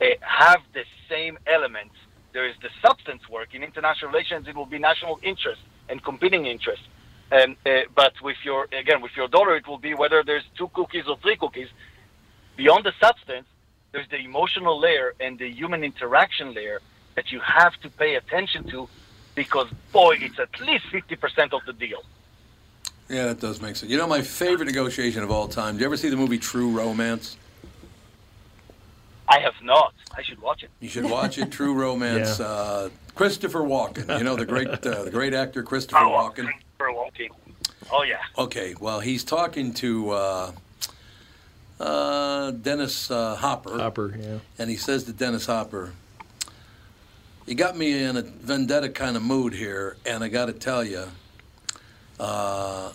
[0.00, 1.94] uh, have the same elements.
[2.32, 4.46] There is the substance work in international relations.
[4.48, 6.82] It will be national interest and competing interest.
[7.30, 10.68] Um, uh, but with your again with your daughter, it will be whether there's two
[10.68, 11.68] cookies or three cookies.
[12.56, 13.46] Beyond the substance,
[13.92, 16.80] there's the emotional layer and the human interaction layer
[17.16, 18.88] that you have to pay attention to,
[19.34, 22.02] because boy, it's at least fifty percent of the deal.
[23.08, 23.90] Yeah, that does make sense.
[23.90, 25.74] You know, my favorite negotiation of all time.
[25.74, 27.36] Did you ever see the movie True Romance?
[29.28, 29.92] I have not.
[30.16, 30.70] I should watch it.
[30.80, 31.50] You should watch it.
[31.50, 32.38] True Romance.
[32.38, 32.46] Yeah.
[32.46, 34.16] Uh, Christopher Walken.
[34.18, 36.48] You know the great uh, the great actor Christopher Oh, Walken.
[36.78, 37.30] for walking.
[37.90, 38.18] Oh yeah.
[38.36, 40.52] Okay, well he's talking to uh,
[41.80, 44.38] uh, Dennis uh, Hopper, Hopper, yeah.
[44.58, 45.92] and he says to Dennis Hopper,
[47.46, 50.84] "You got me in a vendetta kind of mood here, and I got to tell
[50.84, 51.04] you,
[52.20, 52.92] uh,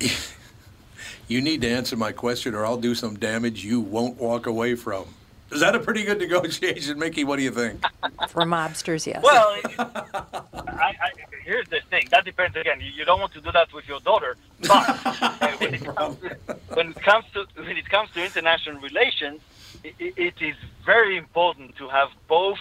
[1.28, 4.74] you need to answer my question, or I'll do some damage you won't walk away
[4.74, 5.06] from."
[5.50, 7.24] Is that a pretty good negotiation, Mickey?
[7.24, 7.82] What do you think?
[8.28, 9.22] For mobsters, yes.
[9.22, 11.10] Well, I, I,
[11.44, 12.06] here's the thing.
[12.10, 12.80] That depends again.
[12.80, 14.70] You, you don't want to do that with your daughter, but
[15.04, 16.36] uh, when, it comes to,
[16.74, 19.40] when it comes to when it comes to international relations,
[19.84, 22.60] i i it is very important to have both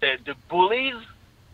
[0.00, 1.00] the, the bullies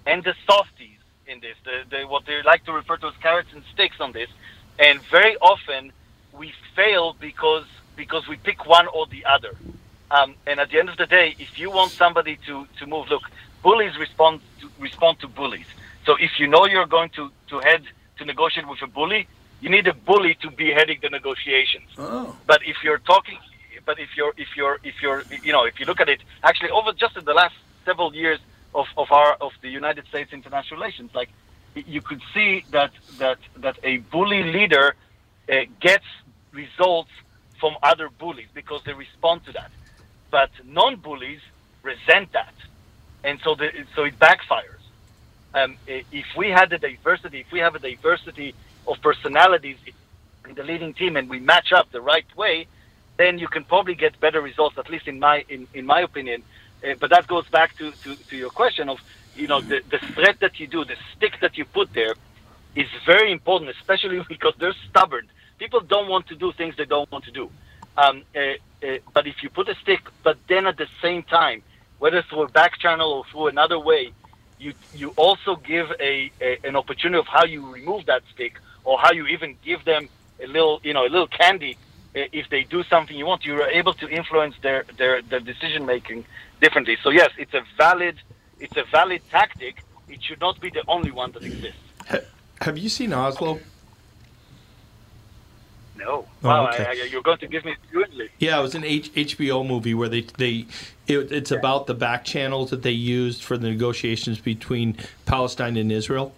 [0.06, 1.56] and the softies in this.
[1.64, 4.30] The, the what they like to refer to as carrots and sticks on this,
[4.78, 5.92] and very often
[6.32, 9.54] we fail because because we pick one or the other.
[10.12, 13.08] Um, and at the end of the day, if you want somebody to, to move,
[13.08, 13.22] look,
[13.62, 15.64] bullies respond to, respond to bullies.
[16.04, 17.82] So if you know you're going to, to head
[18.18, 19.26] to negotiate with a bully,
[19.62, 21.88] you need a bully to be heading the negotiations.
[21.96, 23.38] Oh, But if you're talking,
[23.86, 26.70] but if you're if you're if you're you know if you look at it, actually
[26.70, 27.54] over just in the last
[27.86, 28.38] several years
[28.74, 31.30] of, of our of the United States international relations, like
[31.74, 34.94] you could see that that that a bully leader
[35.50, 36.04] uh, gets
[36.52, 37.10] results
[37.58, 39.70] from other bullies because they respond to that.
[40.32, 41.42] But non-bullies
[41.82, 42.54] resent that,
[43.22, 44.82] and so the, so it backfires.
[45.54, 48.54] Um, if we had a diversity, if we have a diversity
[48.88, 49.76] of personalities
[50.48, 52.66] in the leading team, and we match up the right way,
[53.18, 54.78] then you can probably get better results.
[54.78, 56.42] At least in my in, in my opinion.
[56.82, 58.98] Uh, but that goes back to, to, to your question of
[59.36, 62.14] you know the, the threat that you do, the stick that you put there,
[62.74, 65.28] is very important, especially because they're stubborn.
[65.58, 67.50] People don't want to do things they don't want to do.
[67.98, 71.62] Um, uh, uh, but if you put a stick, but then at the same time,
[71.98, 74.12] whether through a back channel or through another way,
[74.58, 78.98] you you also give a, a an opportunity of how you remove that stick or
[78.98, 80.08] how you even give them
[80.42, 81.76] a little you know a little candy
[82.16, 83.44] uh, if they do something you want.
[83.44, 86.24] You are able to influence their their, their decision making
[86.60, 86.96] differently.
[87.02, 88.16] So yes, it's a valid
[88.58, 89.84] it's a valid tactic.
[90.08, 91.80] It should not be the only one that exists.
[92.60, 93.60] Have you seen Oslo?
[95.94, 96.26] No.
[96.42, 96.84] Oh, wow, okay.
[96.86, 98.30] I, I, you're going to give me fluently.
[98.38, 100.66] Yeah, it was an H- HBO movie where they they
[101.06, 105.92] it, it's about the back channels that they used for the negotiations between Palestine and
[105.92, 106.34] Israel,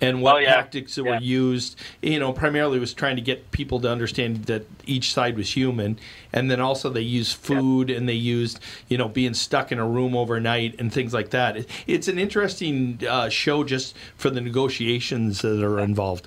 [0.00, 0.54] and what Oh, yeah.
[0.54, 1.78] tactics that were used.
[2.02, 5.98] You know, primarily was trying to get people to understand that each side was human,
[6.32, 9.86] and then also they used food and they used you know being stuck in a
[9.86, 11.56] room overnight and things like that.
[11.58, 16.26] It, it's an interesting uh, show just for the negotiations that are involved.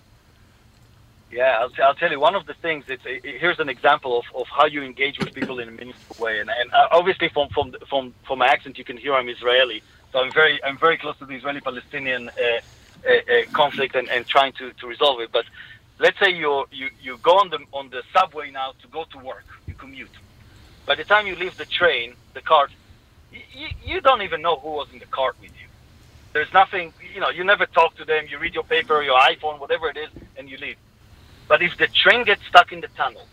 [1.32, 2.86] Yeah, I'll, I'll tell you one of the things.
[2.88, 6.15] It's a, here's an example of, of how you engage with people in a meaningful
[6.20, 9.30] way, and, and uh, obviously from from from from my accent you can hear I'm
[9.30, 14.10] Israeli, so I'm very I'm very close to the Israeli-Palestinian uh, uh, uh, conflict and,
[14.10, 15.32] and trying to, to resolve it.
[15.34, 15.46] But
[16.00, 19.20] let's say you you you go on the on the subway now to go to
[19.20, 20.15] work, you commute.
[20.88, 22.72] By the time you leave the train, the cart,
[23.32, 25.68] you, you don't even know who was in the cart with you.
[26.34, 28.26] There's nothing, you know, you never talk to them.
[28.30, 30.78] You read your paper, your iPhone, whatever it is, and you leave.
[31.50, 33.26] But if the train gets stuck in the tunnel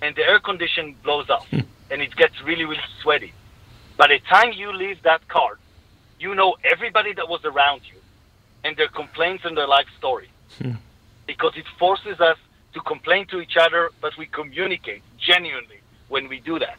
[0.00, 3.34] and the air condition blows off and it gets really, really sweaty,
[3.98, 5.58] by the time you leave that car,
[6.18, 7.98] you know everybody that was around you
[8.62, 10.30] and their complaints and their life story.
[11.26, 12.38] Because it forces us
[12.72, 16.78] to complain to each other, but we communicate genuinely when we do that.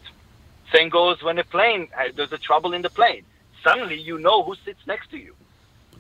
[0.74, 3.24] Same goes when a plane, uh, there's a trouble in the plane.
[3.62, 5.36] Suddenly you know who sits next to you.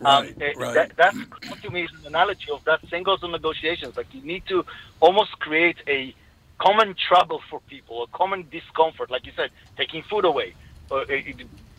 [0.05, 0.73] Um, Right, uh, right.
[0.73, 1.15] That, that
[1.61, 3.95] to me is an analogy of that same goes on negotiations.
[3.95, 4.65] Like you need to
[4.99, 6.15] almost create a
[6.59, 9.11] common trouble for people, a common discomfort.
[9.11, 10.55] Like you said, taking food away,
[10.89, 11.15] or uh,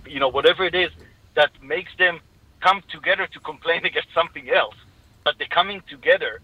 [0.06, 0.90] you know whatever it is
[1.34, 2.20] that makes them
[2.60, 4.76] come together to complain against something else.
[5.24, 6.40] But the coming together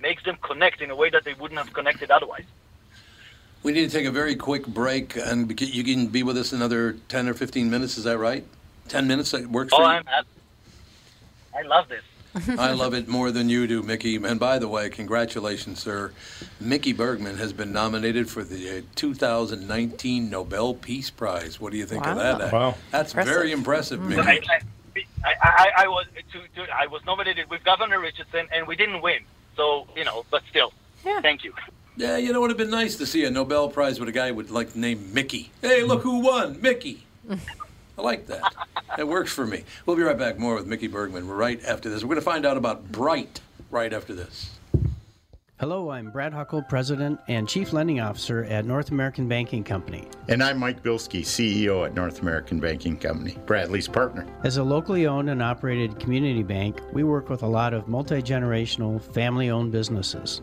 [0.00, 2.44] makes them connect in a way that they wouldn't have connected otherwise.
[3.62, 6.96] We need to take a very quick break, and you can be with us another
[7.08, 7.96] 10 or 15 minutes.
[7.96, 8.44] Is that right?
[8.88, 9.88] 10 minutes that works Oh, for you?
[9.88, 10.26] I'm happy.
[11.56, 12.02] I love this.
[12.58, 14.16] I love it more than you do, Mickey.
[14.16, 16.12] And by the way, congratulations, sir.
[16.58, 21.60] Mickey Bergman has been nominated for the uh, 2019 Nobel Peace Prize.
[21.60, 22.50] What do you think of that?
[22.50, 22.74] Wow.
[22.90, 23.34] That's Impressive.
[23.34, 24.48] very impressive, I, Mickey.
[25.24, 29.02] I, I, I was to, to, I was nominated with Governor Richardson, and we didn't
[29.02, 29.20] win.
[29.54, 30.72] So you know, but still,
[31.04, 31.20] Yeah.
[31.20, 31.52] thank you.
[31.96, 34.12] Yeah, you know, it would have been nice to see a Nobel Prize with a
[34.12, 35.50] guy with like the name Mickey.
[35.60, 37.04] Hey, look who won, Mickey.
[37.98, 38.42] I like that.
[38.98, 39.64] It works for me.
[39.86, 42.02] We'll be right back more with Mickey Bergman right after this.
[42.02, 44.50] We're going to find out about Bright right after this.
[45.62, 50.08] Hello, I'm Brad Huckle, President and Chief Lending Officer at North American Banking Company.
[50.28, 54.26] And I'm Mike Bilski, CEO at North American Banking Company, Bradley's partner.
[54.42, 58.20] As a locally owned and operated community bank, we work with a lot of multi
[58.20, 60.42] generational, family owned businesses.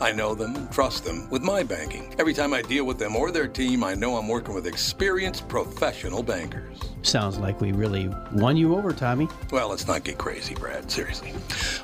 [0.00, 2.14] I know them and trust them with my banking.
[2.18, 5.48] Every time I deal with them or their team, I know I'm working with experienced
[5.48, 6.78] professional bankers.
[7.02, 9.28] Sounds like we really won you over, Tommy.
[9.50, 10.90] Well, let's not get crazy, Brad.
[10.90, 11.30] Seriously.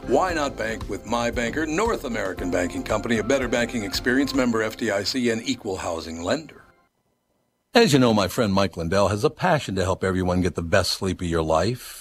[0.07, 4.61] Why not bank with my banker, North American Banking Company, a better banking experience, member
[4.61, 6.63] FDIC, and equal housing lender?
[7.73, 10.63] As you know, my friend Mike Lindell has a passion to help everyone get the
[10.63, 12.00] best sleep of your life.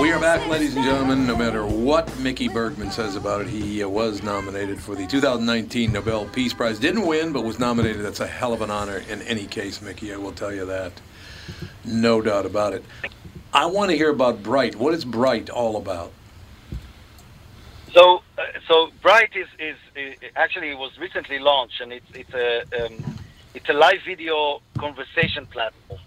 [0.00, 1.24] We are back, ladies and gentlemen.
[1.24, 5.92] No matter what Mickey Bergman says about it, he uh, was nominated for the 2019
[5.92, 6.80] Nobel Peace Prize.
[6.80, 8.04] Didn't win, but was nominated.
[8.04, 10.12] That's a hell of an honor in any case, Mickey.
[10.12, 10.92] I will tell you that.
[11.84, 12.84] No doubt about it.
[13.52, 14.74] I want to hear about Bright.
[14.74, 16.12] What is Bright all about?
[17.92, 22.34] So, uh, so Bright is, is, is actually it was recently launched, and it's it's
[22.34, 23.16] a um,
[23.54, 26.00] it's a live video conversation platform,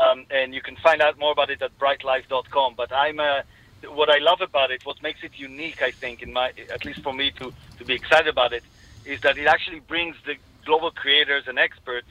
[0.00, 2.74] um, and you can find out more about it at brightlife.com.
[2.76, 3.42] But I'm uh,
[3.88, 7.02] what I love about it, what makes it unique, I think, in my at least
[7.02, 8.64] for me to to be excited about it,
[9.04, 12.08] is that it actually brings the global creators and experts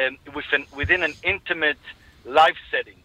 [0.00, 1.78] um, within within an intimate
[2.24, 3.02] live setting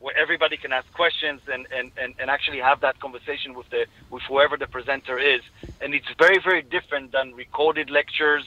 [0.00, 3.86] where everybody can ask questions and, and, and, and actually have that conversation with the
[4.10, 5.40] with whoever the presenter is.
[5.80, 8.44] And it's very, very different than recorded lectures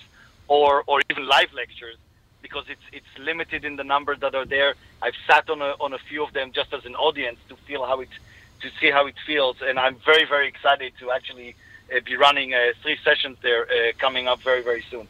[0.47, 1.97] or, or even live lectures
[2.41, 4.75] because it's it's limited in the numbers that are there.
[5.01, 7.85] I've sat on a, on a few of them just as an audience to feel
[7.85, 8.09] how it
[8.61, 11.55] to see how it feels, and I'm very very excited to actually
[11.95, 15.07] uh, be running uh, three sessions there uh, coming up very very soon.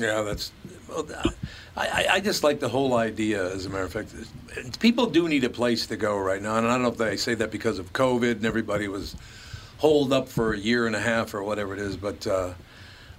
[0.00, 0.52] Yeah, that's.
[0.88, 1.06] Well,
[1.76, 3.52] I, I just like the whole idea.
[3.52, 4.14] As a matter of fact,
[4.80, 7.16] people do need a place to go right now, and I don't know if they
[7.16, 9.14] say that because of COVID and everybody was
[9.78, 12.52] holed up for a year and a half or whatever it is, but uh,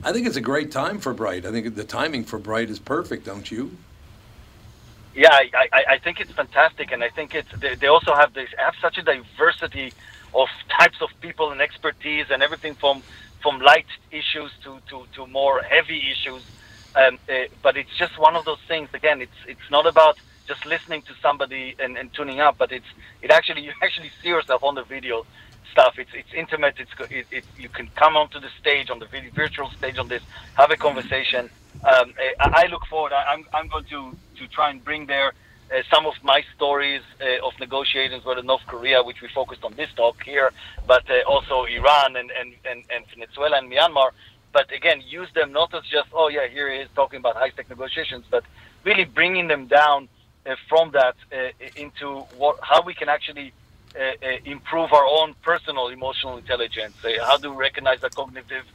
[0.03, 1.45] I think it's a great time for Bright.
[1.45, 3.71] I think the timing for Bright is perfect, don't you?
[5.13, 8.33] Yeah, I, I, I think it's fantastic, and I think it's they, they also have
[8.33, 9.93] this have such a diversity
[10.33, 13.03] of types of people and expertise and everything from
[13.41, 16.43] from light issues to, to, to more heavy issues.
[16.95, 18.89] Um, uh, but it's just one of those things.
[18.93, 22.85] Again, it's it's not about just listening to somebody and, and tuning up, but it's
[23.21, 25.25] it actually you actually see yourself on the video
[25.71, 25.93] stuff.
[25.97, 26.75] It's it's intimate.
[26.83, 30.23] It's it, it, you can come onto the stage on the virtual stage on this,
[30.55, 31.49] have a conversation.
[31.91, 33.13] Um, I, I look forward.
[33.13, 35.33] I, I'm I'm going to to try and bring there.
[35.73, 39.73] Uh, some of my stories uh, of negotiations with North Korea, which we focused on
[39.75, 40.51] this talk here,
[40.85, 44.09] but uh, also Iran and, and, and, and Venezuela and Myanmar.
[44.51, 47.51] But again, use them not as just, oh, yeah, here he is talking about high
[47.51, 48.43] tech negotiations, but
[48.83, 50.09] really bringing them down
[50.67, 51.15] from that
[51.77, 53.53] into what, how we can actually
[54.45, 56.95] improve our own personal emotional intelligence.
[57.23, 58.65] how do we recognize the cognitive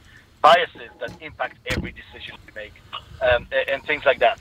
[0.41, 2.73] biases that impact every decision we make,
[3.21, 4.39] um, and things like that.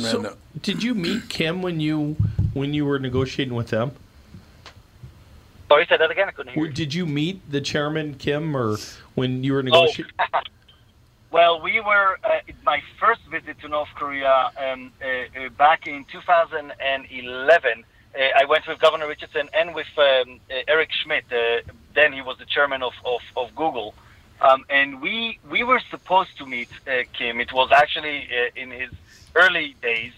[0.00, 0.36] So, no.
[0.60, 2.16] did you meet Kim when you
[2.52, 3.92] when you were negotiating with them?
[5.68, 6.28] Sorry, say that again.
[6.28, 6.64] I couldn't hear.
[6.64, 8.78] Or Did you meet the chairman Kim, or
[9.14, 10.12] when you were Oh, negotiating?
[11.30, 16.04] well, we were uh, my first visit to North Korea um, uh, uh, back in
[16.10, 17.84] 2011.
[18.18, 21.24] Uh, I went with Governor Richardson and with um, uh, Eric Schmidt.
[21.30, 21.60] Uh,
[21.94, 23.94] then he was the chairman of, of, of Google.
[24.40, 27.40] Um, and we we were supposed to meet uh, Kim.
[27.40, 28.90] It was actually uh, in his
[29.34, 30.12] early days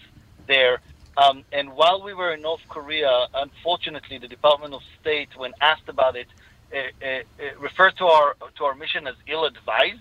[0.47, 0.79] there.
[1.17, 5.89] Um, and while we were in North Korea, unfortunately, the Department of State, when asked
[5.89, 6.27] about it,
[6.73, 9.99] uh, uh, uh, referred to our to our mission as ill-advised.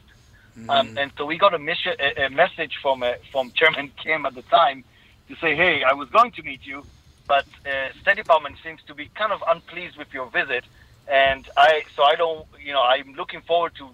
[0.69, 4.27] Um, and so we got a, mission, a, a message from uh, from Chairman Kim
[4.27, 4.85] at the time
[5.29, 6.85] to say, "Hey, I was going to meet you,
[7.31, 10.65] but uh, State Department seems to be kind of unpleased with your visit,
[11.07, 13.85] and I so I don't, you know, I'm looking forward to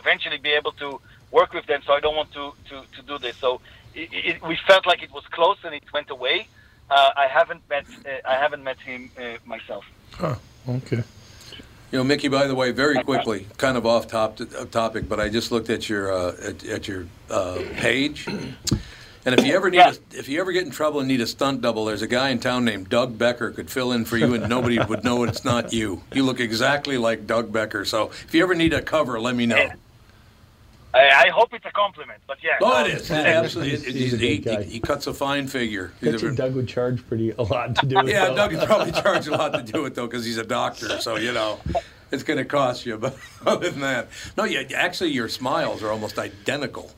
[0.00, 0.88] eventually be able to
[1.32, 1.80] work with them.
[1.84, 3.36] So I don't want to to, to do this.
[3.44, 3.60] So
[4.00, 6.46] it, it, we felt like it was close, and it went away.
[6.88, 9.84] Uh, I haven't met uh, I haven't met him uh, myself.
[10.12, 10.36] Huh,
[10.78, 11.02] okay.
[11.90, 12.28] You know, Mickey.
[12.28, 15.70] By the way, very quickly, kind of off top of topic, but I just looked
[15.76, 18.28] at your uh, at, at your uh, page,
[19.24, 21.26] and if you ever need a, if you ever get in trouble and need a
[21.26, 24.34] stunt double, there's a guy in town named Doug Becker could fill in for you,
[24.34, 26.02] and nobody would know it's not you.
[26.12, 27.84] You look exactly like Doug Becker.
[27.84, 29.68] So if you ever need a cover, let me know.
[30.94, 32.58] I, I hope it's a compliment, but yeah.
[32.60, 33.10] Oh, it is.
[33.10, 33.70] It absolutely.
[33.76, 34.62] He's- it- he's a he, guy.
[34.64, 35.92] he, he cuts a fine figure.
[36.00, 38.08] He's Bet a- Doug would charge pretty a lot to do it.
[38.08, 38.36] yeah, though.
[38.36, 41.00] Doug would probably charge a lot to do it though, because he's a doctor.
[41.00, 41.60] So you know,
[42.10, 42.98] it's going to cost you.
[42.98, 46.90] But other than that, no, yeah, actually, your smiles are almost identical.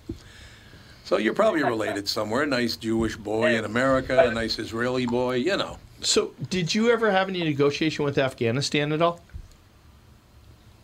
[1.04, 2.42] So you're probably related somewhere.
[2.42, 5.36] A nice Jewish boy in America, a nice Israeli boy.
[5.36, 5.78] You know.
[6.00, 9.20] So, did you ever have any negotiation with Afghanistan at all?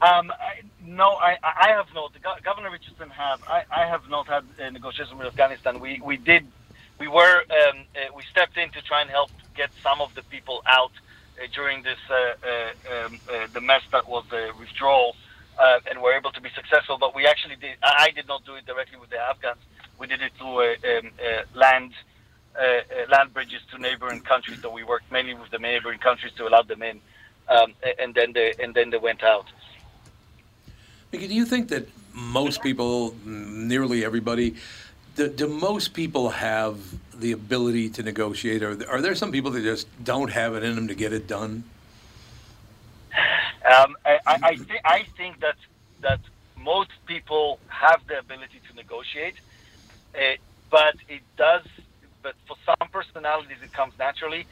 [0.01, 2.13] Um, I, no, I, I have not.
[2.43, 3.43] Governor Richardson have.
[3.47, 5.81] I, I have not had a negotiation with Afghanistan.
[5.81, 6.47] We we did
[6.99, 10.23] we were um, uh, we stepped in to try and help get some of the
[10.25, 10.93] people out
[11.43, 15.17] uh, during this uh, uh, um, uh, the mess that was the withdrawal,
[15.59, 16.99] uh, and were able to be successful.
[16.99, 17.77] But we actually did.
[17.83, 19.59] I I did not do it directly with the Afghans.
[20.01, 21.93] We did it through uh, um, uh, land.
[22.59, 24.59] Uh, uh, land bridges to neighboring countries.
[24.61, 27.01] So we worked mainly with the neighboring countries to allow them in,
[27.49, 29.47] um, and then they and then they went out.
[31.13, 34.57] Mickey, do you think that most people, nearly everybody,
[35.15, 36.79] do, do most people have
[37.21, 38.65] the ability to negotiate?
[38.65, 41.29] Or are there some people that just don't have it in them to get it
[41.29, 41.63] done?
[43.65, 45.57] Um, I, I, I, th- I think that
[46.01, 46.21] that
[46.57, 49.37] most people have the ability to negotiate,
[50.15, 50.37] uh,
[50.71, 51.63] but it does.
[52.23, 54.47] But for some personalities, it comes naturally.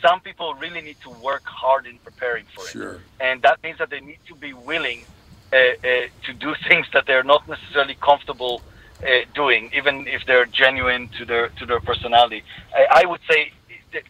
[0.00, 3.00] Some people really need to work hard in preparing for it, Sure.
[3.20, 5.04] and that means that they need to be willing
[5.52, 5.88] uh, uh,
[6.26, 8.62] to do things that they're not necessarily comfortable
[9.02, 12.44] uh, doing, even if they're genuine to their to their personality.
[12.74, 13.52] I, I would say
[13.92, 14.04] it,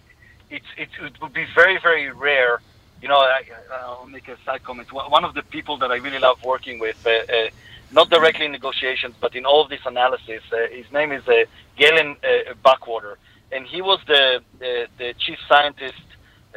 [0.50, 2.60] it's, it's, it would be very very rare.
[3.00, 3.42] You know, I,
[3.72, 4.92] I'll make a side comment.
[4.92, 7.48] One one of the people that I really love working with, uh, uh,
[7.90, 11.44] not directly in negotiations, but in all of this analysis, uh, his name is uh,
[11.76, 13.16] Galen uh, Buckwalter,
[13.52, 16.02] and he was the the, the chief scientist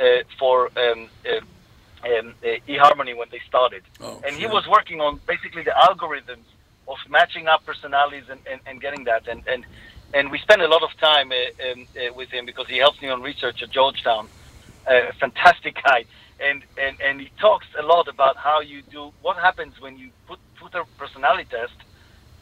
[0.02, 1.38] uh, for um, uh,
[2.08, 3.84] um, uh, eHarmony when they started,
[4.26, 6.48] and he was working on basically the algorithms
[6.88, 9.66] of matching up personalities and, and, and getting that, and and
[10.14, 13.02] and we spent a lot of time uh, um, uh, with him because he helps
[13.02, 14.28] me on research at Georgetown.
[14.88, 16.06] Uh, fantastic guy,
[16.42, 20.10] and, and and he talks a lot about how you do what happens when you
[20.28, 21.74] put put a personality test,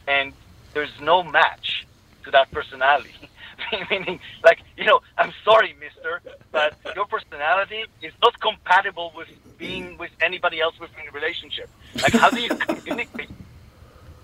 [0.06, 0.32] and
[0.74, 1.86] there's no match
[2.24, 3.14] to that personality.
[3.90, 9.28] Meaning, like you know, I'm sorry, Mister, but your personality is not compatible with
[9.58, 11.68] being with anybody else within a relationship.
[12.02, 13.28] Like, how do you communicate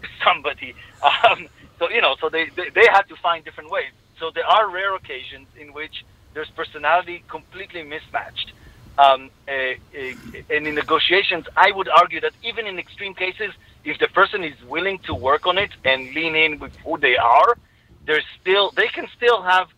[0.01, 0.75] with somebody?
[1.03, 1.49] Um,
[1.79, 3.93] so you know, so they, they they had to find different ways.
[4.19, 8.53] So there are rare occasions in which there's personality completely mismatched.
[8.99, 13.53] Um, uh, uh, and in negotiations, I would argue that even in extreme cases,
[13.85, 17.17] if the person is willing to work on it and lean in with who they
[17.17, 17.59] are,
[18.07, 19.69] there's still they can still have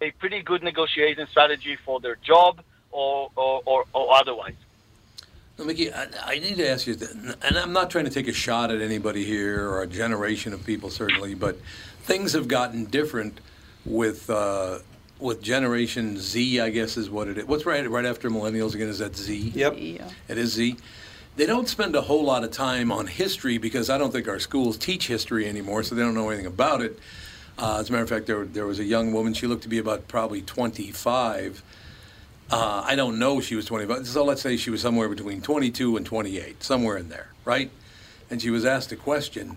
[0.00, 4.56] a pretty good negotiation strategy for their job or or, or, or otherwise.
[5.56, 6.96] Now, Mickey, I, I need to ask you,
[7.42, 10.66] and I'm not trying to take a shot at anybody here or a generation of
[10.66, 11.60] people, certainly, but
[12.02, 13.40] things have gotten different
[13.84, 14.78] with uh,
[15.18, 17.44] with Generation Z, I guess is what it is.
[17.46, 18.88] What's right right after millennials again?
[18.88, 19.52] Is that Z?
[19.54, 19.74] Yep.
[19.78, 20.10] Yeah.
[20.28, 20.76] It is Z.
[21.36, 24.38] They don't spend a whole lot of time on history because I don't think our
[24.38, 26.98] schools teach history anymore, so they don't know anything about it.
[27.58, 29.34] Uh, as a matter of fact, there, there was a young woman.
[29.34, 31.62] She looked to be about probably 25.
[32.50, 34.06] Uh, I don't know she was 25.
[34.06, 37.70] So let's say she was somewhere between 22 and 28, somewhere in there, right?
[38.30, 39.56] And she was asked a question.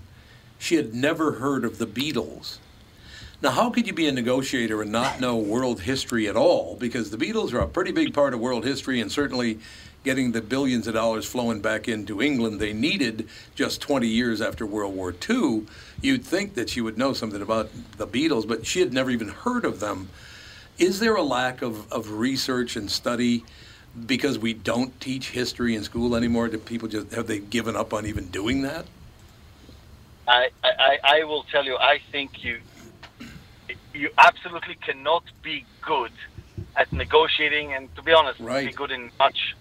[0.60, 2.58] She had never heard of the Beatles.
[3.39, 6.75] Now, how could you be a negotiator and not know world history at all?
[6.75, 9.59] Because the Beatles are a pretty big part of world history, and certainly
[10.03, 14.65] getting the billions of dollars flowing back into England they needed just 20 years after
[14.65, 15.67] World War II.
[16.01, 19.27] You'd think that she would know something about the Beatles, but she had never even
[19.27, 20.09] heard of them.
[20.79, 23.43] Is there a lack of, of research and study
[24.07, 26.47] because we don't teach history in school anymore?
[26.47, 28.88] Do people just have they given up on even doing that?
[30.27, 32.59] I, I, I will tell you, I think you
[33.98, 36.12] you absolutely cannot be good
[36.76, 39.56] at negotiating and to be honest, be good in much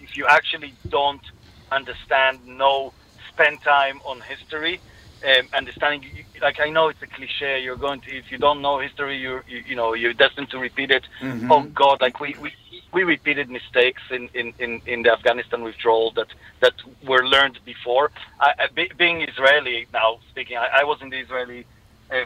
[0.00, 1.22] if you actually don't
[1.70, 2.92] understand, know,
[3.32, 4.80] spend time on history,
[5.24, 6.02] um, understanding.
[6.40, 7.62] Like I know it's a cliche.
[7.62, 10.58] You're going to if you don't know history, you're you, you know you're destined to
[10.58, 11.04] repeat it.
[11.20, 11.48] Mhm.
[11.50, 12.50] Oh God, like we, we
[12.92, 16.28] we repeated mistakes in, in, in, in the Afghanistan withdrawal that
[16.60, 16.74] that
[17.10, 18.10] were learned before.
[18.40, 21.64] I, I, be, being Israeli now speaking, I, I was in the Israeli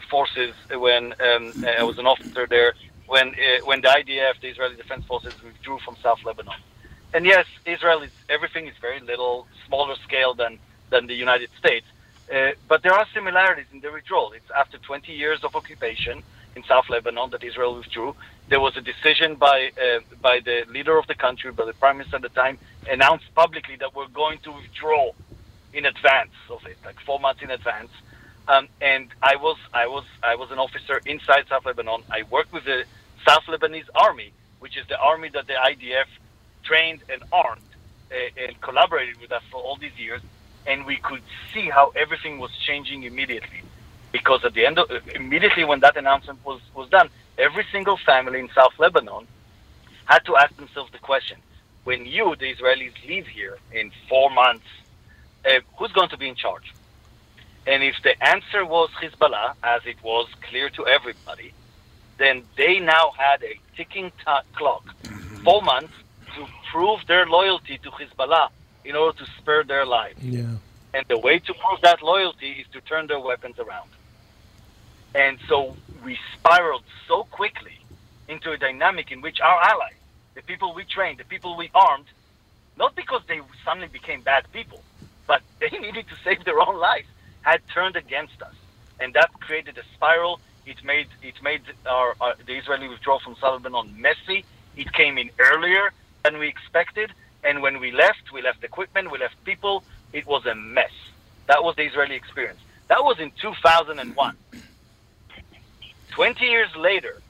[0.09, 2.73] forces when um, I was an officer there.
[3.07, 6.59] When uh, when the IDF, the Israeli Defense Forces, withdrew from South Lebanon.
[7.13, 10.59] And yes, Israel is everything is very little, smaller scale than
[10.89, 11.85] than the United States.
[12.33, 14.33] Uh, but there are similarities in the withdrawal.
[14.33, 16.21] It's after 20 years of occupation
[16.57, 18.15] in South Lebanon that Israel withdrew.
[18.49, 21.97] There was a decision by uh, by the leader of the country, by the prime
[21.97, 22.57] minister at the time,
[22.89, 25.11] announced publicly that we're going to withdraw
[25.73, 27.91] in advance of it, like four months in advance.
[28.47, 32.03] Um, and I was I was I was an officer inside South Lebanon.
[32.09, 32.85] I worked with the
[33.27, 36.05] South Lebanese army, which is the army that the IDF
[36.63, 37.61] trained and armed
[38.11, 40.21] uh, and collaborated with us for all these years,
[40.65, 41.21] and we could
[41.53, 43.61] see how everything was changing immediately.
[44.13, 48.39] Because at the end of immediately when that announcement was was done, every single family
[48.39, 49.27] in South Lebanon
[50.05, 51.37] had to ask themselves the question:
[51.83, 54.65] When you, the Israelis, leave here in four months,
[55.45, 56.73] uh, who's going to be in charge?
[57.67, 61.53] And if the answer was Hezbollah, as it was clear to everybody,
[62.17, 65.43] then they now had a ticking t- clock, mm-hmm.
[65.43, 65.93] four months,
[66.35, 68.49] to prove their loyalty to Hezbollah
[68.85, 70.23] in order to spare their lives.
[70.23, 70.45] Yeah.
[70.93, 73.89] And the way to prove that loyalty is to turn their weapons around.
[75.13, 77.77] And so we spiraled so quickly
[78.29, 79.99] into a dynamic in which our allies,
[80.35, 82.05] the people we trained, the people we armed,
[82.77, 84.81] not because they suddenly became bad people,
[85.25, 87.07] but they needed to save their own lives,
[87.47, 88.53] had turned against us.
[88.99, 90.39] And that created a spiral.
[90.65, 94.43] It made it made our, our the Israeli withdrawal from Southern Lebanon messy.
[94.75, 95.91] It came in earlier
[96.23, 97.09] than we expected,
[97.43, 99.83] and when we left, we left equipment, we left people.
[100.11, 100.91] It was a mess.
[101.47, 102.59] That was the Israeli experience.
[102.89, 104.35] That was in 2001.
[106.09, 107.21] 20 years later,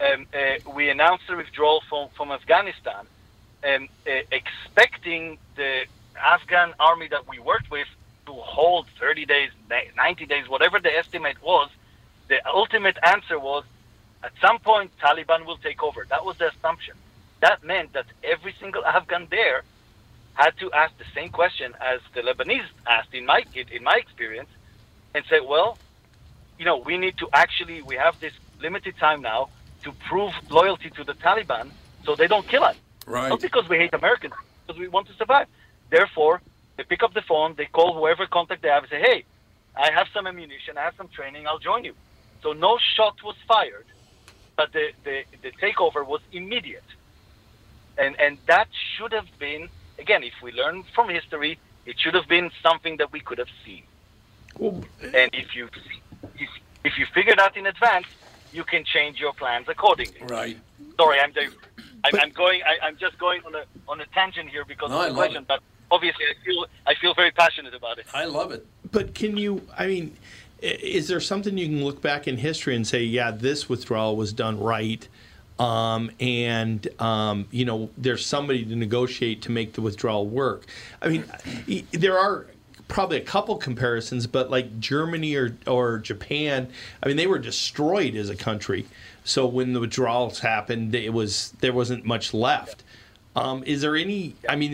[0.00, 3.04] um, uh, we announced the withdrawal from, from Afghanistan,
[3.64, 5.86] um, uh, expecting the
[6.34, 7.88] Afghan army that we worked with
[8.28, 9.50] to hold 30 days,
[9.96, 11.70] 90 days, whatever the estimate was.
[12.28, 13.64] The ultimate answer was
[14.22, 16.06] at some point, Taliban will take over.
[16.10, 16.94] That was the assumption.
[17.40, 19.62] That meant that every single Afghan there
[20.34, 23.44] had to ask the same question as the Lebanese asked in my
[23.76, 24.50] in my experience,
[25.14, 25.78] and say, well,
[26.58, 29.48] you know, we need to actually we have this limited time now
[29.84, 31.70] to prove loyalty to the Taliban,
[32.04, 32.76] so they don't kill us.
[33.06, 33.30] Right.
[33.30, 34.34] Not because we hate Americans,
[34.66, 35.46] because we want to survive.
[35.90, 36.42] Therefore,
[36.78, 39.26] they pick up the phone, they call whoever contact they have, and say, hey,
[39.76, 41.94] I have some ammunition, I have some training, I'll join you.
[42.42, 43.86] So no shot was fired,
[44.56, 46.84] but the, the, the takeover was immediate.
[47.98, 49.68] And, and that should have been,
[50.00, 53.48] again, if we learn from history, it should have been something that we could have
[53.66, 53.84] seen.
[55.14, 55.68] and if you,
[56.36, 56.48] if,
[56.84, 58.06] if you figure that in advance,
[58.52, 60.20] you can change your plans accordingly.
[60.22, 60.58] Right.
[61.00, 61.32] Sorry, I'm,
[62.04, 62.60] I'm, I'm going.
[62.66, 65.44] I, I'm just going on a on a tangent here because No, of the question,
[65.48, 65.60] but
[65.90, 68.06] obviously I feel I feel very passionate about it.
[68.14, 68.66] I love it.
[68.90, 69.62] But can you?
[69.76, 70.16] I mean,
[70.60, 74.32] is there something you can look back in history and say, yeah, this withdrawal was
[74.32, 75.06] done right,
[75.58, 80.66] um, and um, you know, there's somebody to negotiate to make the withdrawal work.
[81.02, 81.24] I mean,
[81.92, 82.46] there are
[82.88, 86.68] probably a couple comparisons, but like Germany or or Japan,
[87.02, 88.86] I mean, they were destroyed as a country.
[89.24, 92.82] So when the withdrawals happened, it was there wasn't much left.
[93.38, 94.34] Um, is there any?
[94.48, 94.72] I mean,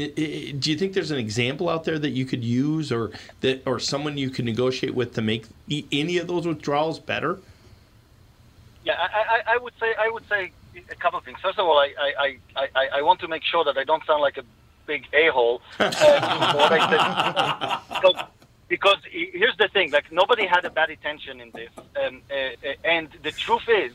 [0.59, 3.11] do you think there's an example out there that you could use, or
[3.41, 5.45] that, or someone you could negotiate with to make
[5.93, 7.41] any of those withdrawals better?
[8.85, 10.51] Yeah, I, I, I would say I would say
[10.91, 11.39] a couple of things.
[11.43, 14.23] First of all, I I, I, I, want to make sure that I don't sound
[14.23, 14.45] like a
[14.87, 15.61] big a hole.
[15.79, 18.27] Uh, for what I said.
[18.69, 21.71] because, here's the thing: like nobody had a bad intention in this,
[22.03, 23.93] um, uh, uh, and the truth is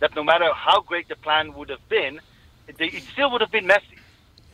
[0.00, 2.20] that no matter how great the plan would have been,
[2.66, 3.97] it still would have been messy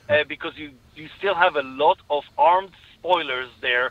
[0.09, 3.91] uh, because you you still have a lot of armed spoilers there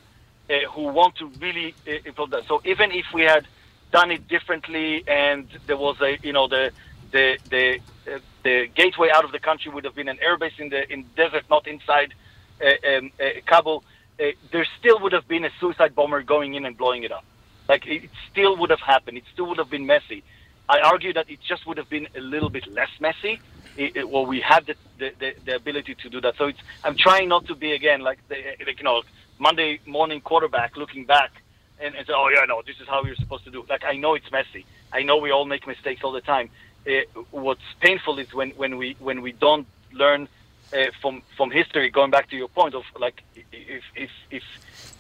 [0.50, 2.44] uh, who want to really uh, that.
[2.48, 3.48] So even if we had
[3.92, 6.72] done it differently and there was a you know the
[7.12, 7.80] the the
[8.12, 11.06] uh, the gateway out of the country would have been an airbase in the in
[11.16, 12.14] desert, not inside
[12.62, 13.84] uh, um, uh, Kabul.
[14.20, 17.26] Uh, there still would have been a suicide bomber going in and blowing it up.
[17.68, 19.18] Like it still would have happened.
[19.18, 20.24] It still would have been messy.
[20.68, 23.40] I argue that it just would have been a little bit less messy.
[23.76, 26.36] It, it, well, we had the, the, the, ability to do that.
[26.38, 28.38] So it's I'm trying not to be again like the
[28.78, 29.02] you know
[29.40, 31.32] Monday morning quarterback looking back
[31.80, 33.66] and, and say, oh yeah, no, this is how you're supposed to do.
[33.68, 34.66] Like I know it's messy.
[34.92, 36.50] I know we all make mistakes all the time.
[36.88, 37.02] Uh,
[37.32, 40.28] what's painful is when, when we when we don't learn
[40.74, 41.90] uh, from from history.
[41.90, 44.44] Going back to your point of like if if if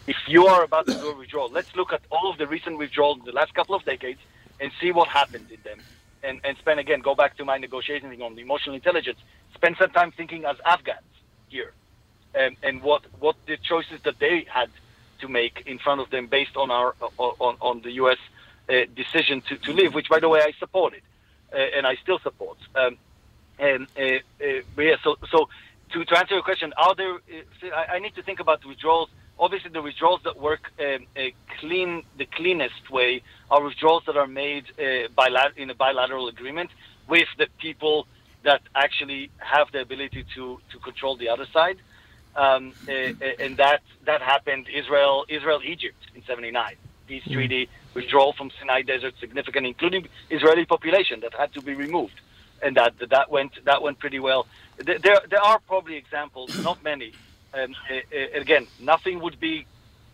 [0.08, 2.78] if you are about to do a withdrawal, let's look at all of the recent
[2.78, 4.20] withdrawals in the last couple of decades
[4.60, 5.80] and see what happened in them.
[6.24, 9.20] And, and spend again, go back to my negotiating thing on the emotional intelligence.
[9.56, 11.02] Spend some time thinking as Afghans
[11.50, 11.74] here,
[12.34, 14.70] and, and what what the choices that they had
[15.20, 18.18] to make in front of them based on our on, on the U.S.
[18.70, 21.02] Uh, decision to, to leave, which by the way I supported,
[21.54, 22.58] uh, and I still support.
[22.74, 22.98] Um,
[23.60, 24.02] and uh,
[24.42, 25.50] uh, yeah, so so
[25.92, 27.16] to, to answer your question, are there?
[27.16, 29.10] Uh, I, I need to think about withdrawals.
[29.40, 31.22] Obviously, the withdrawals that work um, uh,
[31.60, 36.70] clean, the cleanest way, are withdrawals that are made uh, bilat- in a bilateral agreement
[37.08, 38.08] with the people
[38.44, 41.78] that actually have the ability to, to control the other side.
[42.36, 46.76] Um, uh, uh, and that that happened Israel Israel Egypt in '79
[47.08, 52.20] peace treaty withdrawal from Sinai Desert significant, including Israeli population that had to be removed,
[52.64, 54.48] and that that went that went pretty well.
[54.78, 57.14] There, there are probably examples, not many.
[57.54, 57.76] Um,
[58.34, 59.66] again, nothing would be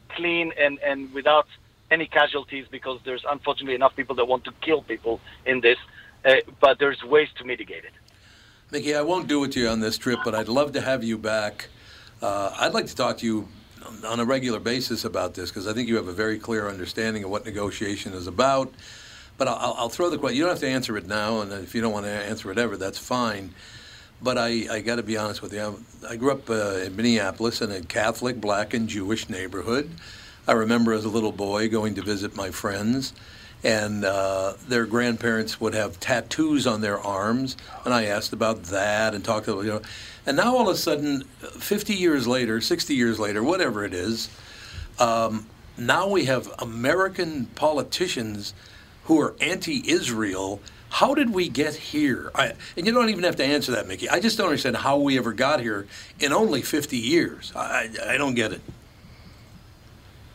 [0.09, 1.47] clean and and without
[1.91, 5.77] any casualties because there's unfortunately enough people that want to kill people in this,
[6.25, 7.93] uh, but there's ways to mitigate it.
[8.71, 11.03] Mickey, I won't do it to you on this trip, but I'd love to have
[11.03, 11.69] you back.
[12.21, 13.47] Uh, I'd like to talk to you
[14.05, 17.23] on a regular basis about this because I think you have a very clear understanding
[17.23, 18.71] of what negotiation is about.
[19.37, 20.37] but I'll, I'll throw the question.
[20.37, 22.57] You don't have to answer it now, and if you don't want to answer it
[22.59, 23.53] ever, that's fine.
[24.22, 25.84] But I, I got to be honest with you.
[26.03, 29.89] I, I grew up uh, in Minneapolis in a Catholic, black, and Jewish neighborhood.
[30.47, 33.13] I remember as a little boy going to visit my friends,
[33.63, 37.55] and uh, their grandparents would have tattoos on their arms,
[37.86, 39.82] and I asked about that and talked them, you know.
[40.26, 44.30] And now all of a sudden, 50 years later, 60 years later, whatever it is,
[44.99, 45.47] um,
[45.78, 48.53] now we have American politicians
[49.05, 50.59] who are anti-Israel.
[50.89, 52.31] How did we get here?
[52.33, 54.09] I, and you don't even have to answer that, Mickey.
[54.09, 55.87] I just don't understand how we ever got here
[56.19, 57.53] in only 50 years.
[57.55, 58.61] I, I don't get it.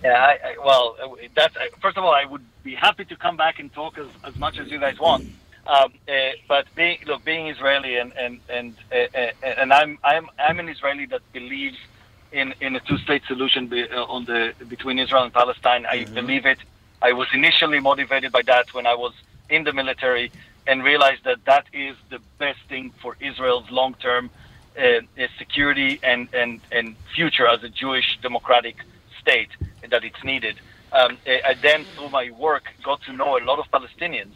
[0.02, 3.16] Yeah, I, I, well, uh, that's uh, first of all, I would be happy to
[3.16, 5.26] come back and talk as, as much as you guys want.
[5.66, 6.12] Um, uh,
[6.46, 10.68] but being look, being Israeli and and and uh, uh, and I'm I'm I'm an
[10.68, 11.78] Israeli that believes
[12.32, 15.86] in in a two-state solution be, uh, on the between Israel and Palestine.
[15.86, 16.58] I believe it.
[17.00, 19.14] I was initially motivated by that when I was
[19.48, 20.30] in the military
[20.66, 24.30] and realized that that is the best thing for Israel's long-term
[24.76, 28.76] uh, uh, security and, and, and future as a Jewish democratic
[29.20, 29.50] state
[29.90, 30.58] that it's needed.
[30.92, 34.34] Um, uh, I then, through my work, got to know a lot of Palestinians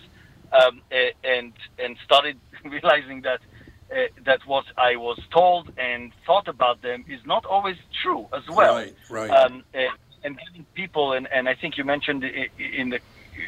[0.53, 3.41] um, uh, and and started realizing that
[3.93, 8.47] uh, that what I was told and thought about them is not always true as
[8.49, 8.75] well.
[8.75, 9.31] Right, right.
[9.31, 9.63] Um,
[10.25, 13.01] and getting people, and, and I think you mentioned in the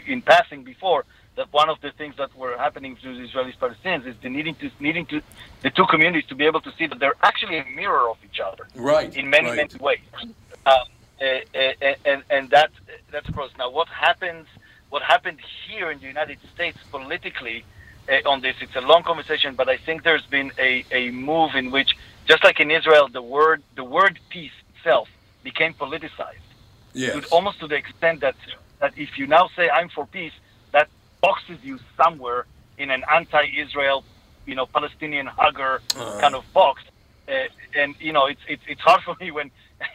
[0.06, 1.04] in passing before
[1.41, 4.55] that one of the things that were happening to the Israelis Palestinians is the needing
[4.57, 5.16] to needing to
[5.64, 8.41] the two communities to be able to see that they're actually a mirror of each
[8.49, 9.11] other Right.
[9.20, 9.57] in many right.
[9.62, 10.07] many ways.
[10.66, 10.74] Um,
[11.22, 12.70] uh, uh, and and that
[13.12, 13.51] that's across.
[13.62, 14.45] Now, what happens?
[14.93, 17.59] What happened here in the United States politically
[18.12, 18.57] uh, on this?
[18.64, 21.91] It's a long conversation, but I think there's been a, a move in which,
[22.30, 25.09] just like in Israel, the word the word peace itself
[25.49, 26.49] became politicized.
[26.93, 27.12] Yes.
[27.14, 28.36] To- almost to the extent that
[28.80, 30.36] that if you now say I'm for peace,
[31.20, 32.46] boxes you somewhere
[32.78, 34.04] in an anti-Israel,
[34.46, 35.80] you know, Palestinian hugger
[36.20, 36.82] kind of box.
[37.28, 37.46] Uh,
[37.76, 39.50] and you know, it's it's it's hard for me when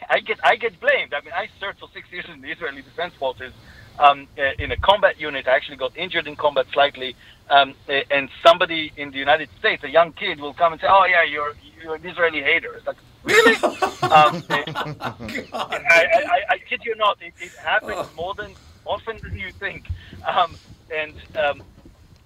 [0.08, 1.12] I get I get blamed.
[1.12, 3.52] I mean, I served for six years in the Israeli Defense Forces
[3.98, 5.46] um, uh, in a combat unit.
[5.46, 7.14] I actually got injured in combat slightly,
[7.50, 10.86] um, uh, and somebody in the United States, a young kid, will come and say,
[10.88, 13.54] "Oh yeah, you're you're an Israeli hater." It's like really?
[13.62, 13.72] um,
[14.02, 15.12] uh,
[15.52, 17.18] I, I, I, kid you not.
[17.20, 18.52] It, it happens more than
[18.84, 19.86] often than you think.
[20.90, 21.62] And um,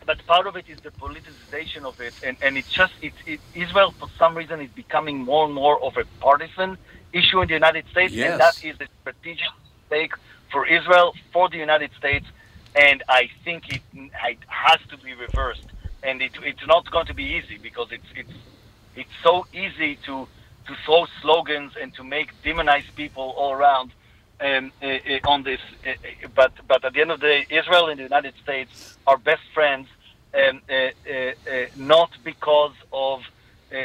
[0.07, 3.41] but part of it is the politicization of it, and, and it's just it, it,
[3.55, 6.79] Israel for some reason is becoming more and more of a partisan
[7.13, 8.31] issue in the United States, Yes.
[8.33, 9.49] and that is a strategic
[9.91, 10.13] mistake
[10.51, 12.27] for Israel, for the United States,
[12.75, 15.67] and I think it, it has to be reversed.
[16.03, 18.33] And it, it's not going to be easy because it's it's
[18.97, 20.29] it's so easy to
[20.67, 23.93] to throw slogans and to make demonize people all around
[24.45, 25.61] um, uh, uh, on this.
[25.87, 25.93] Uh,
[26.37, 28.73] but but at the end of the day, Israel and the United States
[29.07, 29.89] are best friends,
[30.35, 30.63] um,
[31.77, 33.21] not because of
[33.75, 33.79] uh,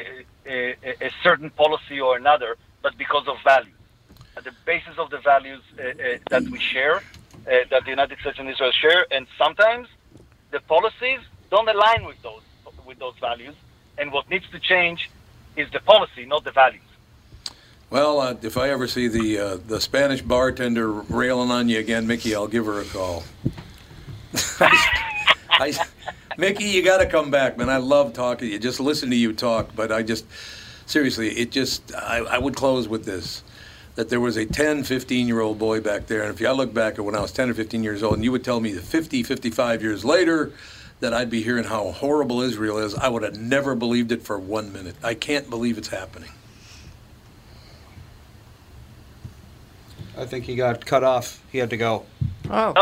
[0.47, 3.78] a certain policy or another, but because of values.
[4.38, 5.64] At the basis of the values
[6.32, 7.03] that we share,
[7.45, 9.88] that the United States and Israel share, and sometimes
[10.51, 12.43] the policies don't align with those
[12.86, 13.56] with those values.
[13.97, 15.10] And what needs to change
[15.58, 16.85] is the policy, not the values.
[17.90, 22.08] Well, uh, if I ever see the uh, the Spanish bartender railing on you again,
[22.08, 23.24] Mickey, I'll give her a call.
[25.50, 25.74] I,
[26.38, 27.70] Mickey, you got to come back, man.
[27.70, 28.60] I love talking to you.
[28.60, 30.26] Just listen to you talk, but I just
[30.86, 33.44] seriously, it just I, I would close with this.
[33.96, 36.74] That there was a 10, 15 year old boy back there, and if I look
[36.74, 38.74] back at when I was 10 or 15 years old, and you would tell me
[38.74, 40.52] that 50, 55 years later,
[41.00, 44.38] that I'd be hearing how horrible Israel is, I would have never believed it for
[44.38, 44.96] one minute.
[45.02, 46.32] I can't believe it's happening.
[50.18, 51.41] I think he got cut off.
[51.51, 52.05] He had to go.
[52.49, 52.74] Oh.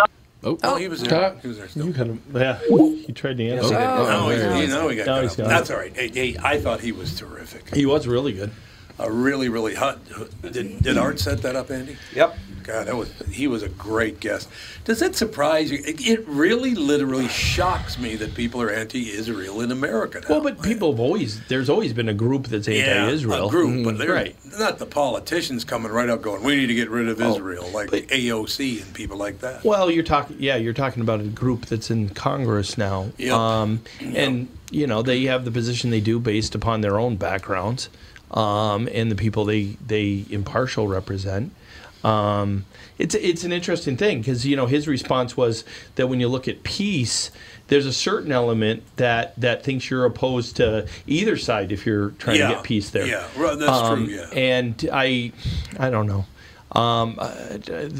[0.45, 1.35] Oh, Oh, he was there.
[1.41, 1.87] He was there still.
[1.87, 2.59] You kind of yeah.
[3.05, 3.67] He tried to answer.
[3.67, 3.81] he did.
[3.81, 5.47] Oh, no, he's, there he, he no, he got Now cut he's off.
[5.47, 5.95] That's all right.
[5.95, 7.73] Hey, hey, I thought he was terrific.
[7.73, 8.51] He was really good.
[8.99, 9.99] A really, really hot.
[10.43, 11.97] Did, did Art set that up, Andy?
[12.13, 12.37] Yep.
[12.63, 14.47] God, that was he was a great guest.
[14.85, 15.79] Does that surprise you?
[15.85, 20.27] It, it really, literally shocks me that people are anti-Israel in America now.
[20.29, 23.37] Well, but people have always there's always been a group that's anti-Israel.
[23.41, 24.35] Yeah, a group, Mm, but they're right.
[24.57, 27.67] not the politicians coming right out going, "We need to get rid of Oh, Israel,"
[27.73, 29.65] like but- AOC and people like that.
[29.65, 33.33] Well, you're talking, yeah, you're talking about a group that's in Congress now, Yep.
[33.33, 37.89] um, and you know they have the position they do based upon their own backgrounds
[38.33, 41.53] um, and the people they they impartial represent.
[42.03, 42.65] Um,
[42.97, 45.63] it's it's an interesting thing because you know his response was
[45.95, 47.31] that when you look at peace,
[47.67, 52.39] there's a certain element that that thinks you're opposed to either side if you're trying
[52.39, 53.07] Yeah, to get peace there.
[53.07, 54.27] yeah, right, that's true, Um, yeah.
[54.33, 55.31] and I,
[55.79, 56.25] I don't know.
[56.73, 57.91] Um, uh, th- th-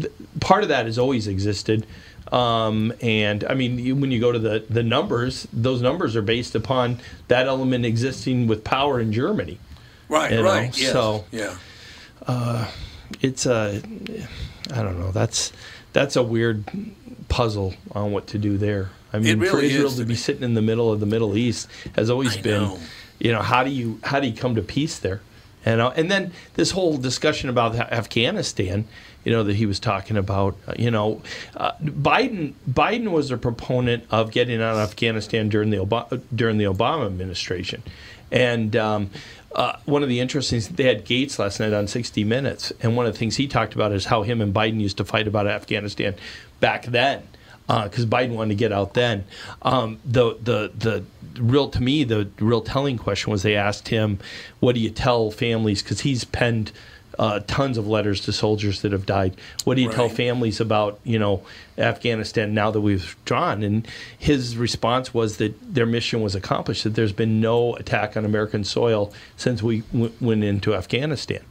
[0.00, 1.86] th- part of that has always existed.
[2.30, 6.20] Um, and I mean, you, when you go to the, the numbers, those numbers are
[6.22, 9.58] based upon that element existing with power in Germany.
[10.08, 10.44] Right, you know?
[10.44, 10.78] right.
[10.78, 10.92] Yes.
[10.92, 11.56] So yeah.
[12.26, 12.70] uh,
[13.20, 13.82] it's a,
[14.72, 15.12] I don't know.
[15.12, 15.52] That's
[15.92, 16.64] that's a weird
[17.28, 18.90] puzzle on what to do there.
[19.12, 21.36] I mean, for Israel is to to be sitting in the middle of the Middle
[21.36, 22.78] East has always I been, know.
[23.18, 25.22] you know, how do you how do you come to peace there?
[25.64, 28.86] And uh, and then this whole discussion about Afghanistan,
[29.24, 31.22] you know, that he was talking about, uh, you know,
[31.56, 36.58] uh, Biden Biden was a proponent of getting out of Afghanistan during the Obama, during
[36.58, 37.82] the Obama administration,
[38.30, 38.76] and.
[38.76, 39.10] Um,
[39.54, 42.96] uh, one of the interesting things, they had Gates last night on 60 Minutes, and
[42.96, 45.26] one of the things he talked about is how him and Biden used to fight
[45.26, 46.14] about Afghanistan
[46.60, 47.22] back then,
[47.66, 49.24] because Biden wanted to get out then.
[49.62, 51.04] Um, the the the
[51.40, 54.18] real to me the real telling question was they asked him,
[54.60, 56.70] "What do you tell families?" Because he's penned
[57.18, 59.34] uh, tons of letters to soldiers that have died.
[59.64, 61.42] What do you tell families about you know
[61.76, 63.62] Afghanistan now that we've drawn?
[63.62, 63.86] And
[64.18, 66.84] his response was that their mission was accomplished.
[66.84, 71.42] That there's been no attack on American soil since we w- went into Afghanistan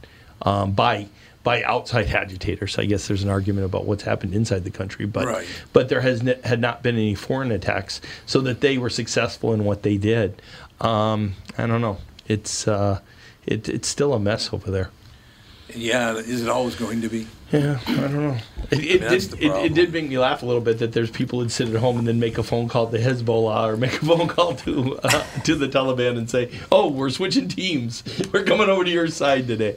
[0.42, 1.08] um, by
[1.44, 2.78] by outside agitators.
[2.78, 5.46] I guess there's an argument about what's happened inside the country, but Right.
[5.72, 9.52] but there has n- had not been any foreign attacks, so that they were successful
[9.52, 10.40] in what they did.
[10.80, 11.98] Um, I don't know.
[12.26, 13.00] It's uh,
[13.46, 14.90] it, it's still a mess over there.
[15.74, 17.26] Yeah, is it always going to be?
[17.52, 18.36] Yeah, I don't know.
[18.70, 21.10] It, it, That's did, it, it did make me laugh a little bit that there's
[21.10, 23.94] people that sit at home and then make a phone call to Hezbollah or make
[23.94, 28.02] a phone call to uh, to the Taliban and say, "Oh, we're switching teams.
[28.32, 29.76] We're coming over to your side today."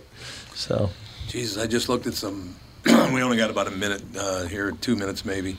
[0.53, 0.89] So
[1.27, 2.55] Jesus, I just looked at some.
[2.85, 5.57] we only got about a minute uh, here, two minutes maybe.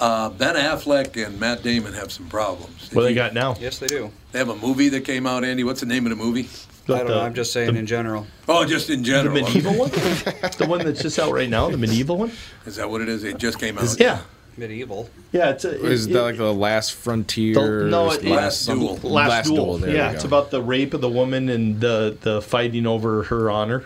[0.00, 2.90] Uh, ben Affleck and Matt Damon have some problems.
[2.92, 3.54] what they got now?
[3.60, 4.10] Yes, they do.
[4.32, 5.62] They have a movie that came out, Andy.
[5.62, 6.48] What's the name of the movie?
[6.88, 7.20] I don't know.
[7.20, 8.26] I'm just saying in general.
[8.48, 9.34] Oh, just in The general.
[9.34, 12.32] medieval one, the one that's just out right now, the medieval one.
[12.66, 13.22] Is that what it is?
[13.24, 13.96] It just came out.
[14.00, 14.20] Yeah,
[14.56, 15.08] Medieval.
[15.32, 15.50] yeah.
[15.50, 17.84] It's a, Is it- that like the last frontier?
[17.84, 18.96] The- no, it- Last some- Duel.
[19.02, 19.78] Last, duel.
[19.78, 23.50] There yeah, it's about the rape of the woman and the the fighting over her
[23.50, 23.84] honor.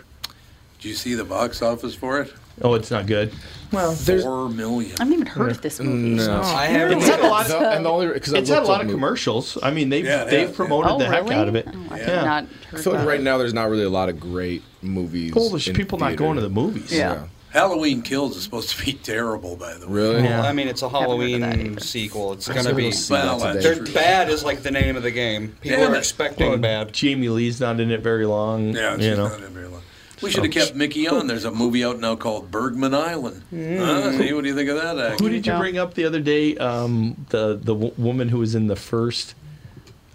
[0.79, 2.33] Did you see the box office for it?
[2.61, 3.33] Oh, it's not good.
[3.71, 4.91] Well, Four million.
[4.99, 6.25] I haven't even heard of this mm, movie.
[6.25, 6.41] No.
[6.41, 6.99] I haven't.
[6.99, 7.47] It's had a lot.
[7.47, 9.57] The- and the only because It's had a lot of commercials.
[9.61, 11.67] I mean, they've Yeah, it they've has, promoted Oh, the heck out of it.
[11.67, 12.05] Oh, I Yeah.
[12.05, 13.23] have not I feel like right it.
[13.23, 15.33] now there's not really a lot of great movies.
[15.33, 16.91] Well, there's in people not going to the movies.
[16.93, 17.23] Yeah.
[17.51, 19.93] Halloween Kills is supposed to be terrible, by the way.
[19.93, 20.23] Really?
[20.23, 20.41] Yeah.
[20.43, 22.33] I mean, it's a heard of that Halloween sequel.
[22.33, 22.91] It's gonna be.
[22.91, 23.75] don't Well, that that's today.
[23.75, 23.93] They're true.
[23.93, 25.55] bad is like the name of the game.
[25.61, 25.99] People Damn are it.
[25.99, 26.91] expecting bad.
[26.93, 28.73] Jamie Lee's not in it very long.
[28.75, 29.29] Yeah, it's you know.
[29.29, 29.81] not in it very long.
[30.21, 31.27] We should have kept Mickey on.
[31.27, 33.43] There's a movie out now called Bergman Island.
[33.51, 34.11] Huh?
[34.17, 34.97] See, what do you think of that?
[34.97, 35.19] Act?
[35.19, 36.55] Who did you bring up the other day?
[36.57, 39.35] Um, the the w- woman who was in the first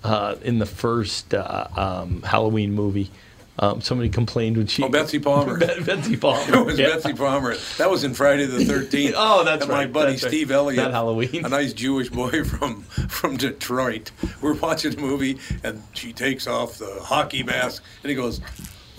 [0.05, 3.11] uh, in the first uh, um, Halloween movie.
[3.59, 4.82] Um, somebody complained when she.
[4.82, 5.59] Oh, Betsy Palmer.
[5.59, 6.57] Bet- Betsy Palmer.
[6.61, 6.94] It was Yeah.
[6.94, 7.57] Betsy Palmer.
[7.76, 9.14] That was in Friday the Thirteenth.
[9.18, 10.30] Oh, that's My right, buddy that's right.
[10.30, 11.44] Steve Elliott, That Halloween.
[11.44, 14.12] a nice Jewish boy from from Detroit.
[14.40, 18.40] We're watching the movie, and she takes off the hockey mask, and he goes,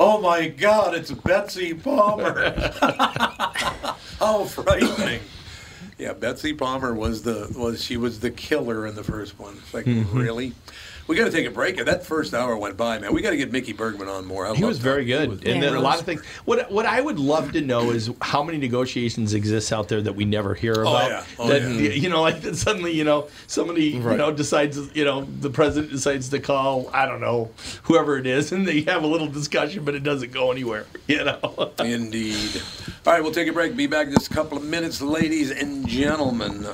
[0.04, 2.52] "Oh my God, it's Betsy Palmer!"
[4.20, 5.22] How frightening!
[5.99, 9.58] Yeah, Betsy Palmer was the was she was the killer in the first one.
[9.62, 10.18] It's like Mm-hmm.
[10.18, 10.54] really.
[11.08, 11.84] We got to take a break.
[11.84, 13.14] That first hour went by, man.
[13.14, 14.45] We got to get Mickey Bergman on more.
[14.45, 15.30] I He was very talking.
[15.30, 16.24] Good, was and then a lot of things.
[16.45, 20.16] What what I would love to know is how many negotiations exist out there that
[20.16, 21.10] we never hear oh, about.
[21.10, 21.26] yeah.
[21.39, 21.91] Oh, that yeah.
[21.91, 25.91] you know, like that suddenly, you know, somebody you know decides, you know, the president
[25.91, 27.52] decides to call, I don't know,
[27.84, 30.86] whoever it is, and they have a little discussion, but it doesn't go anywhere.
[31.08, 31.74] You know.
[31.80, 32.62] Indeed.
[33.06, 33.76] All right, we'll take a break.
[33.76, 36.66] Be back in just a couple of minutes, ladies and gentlemen.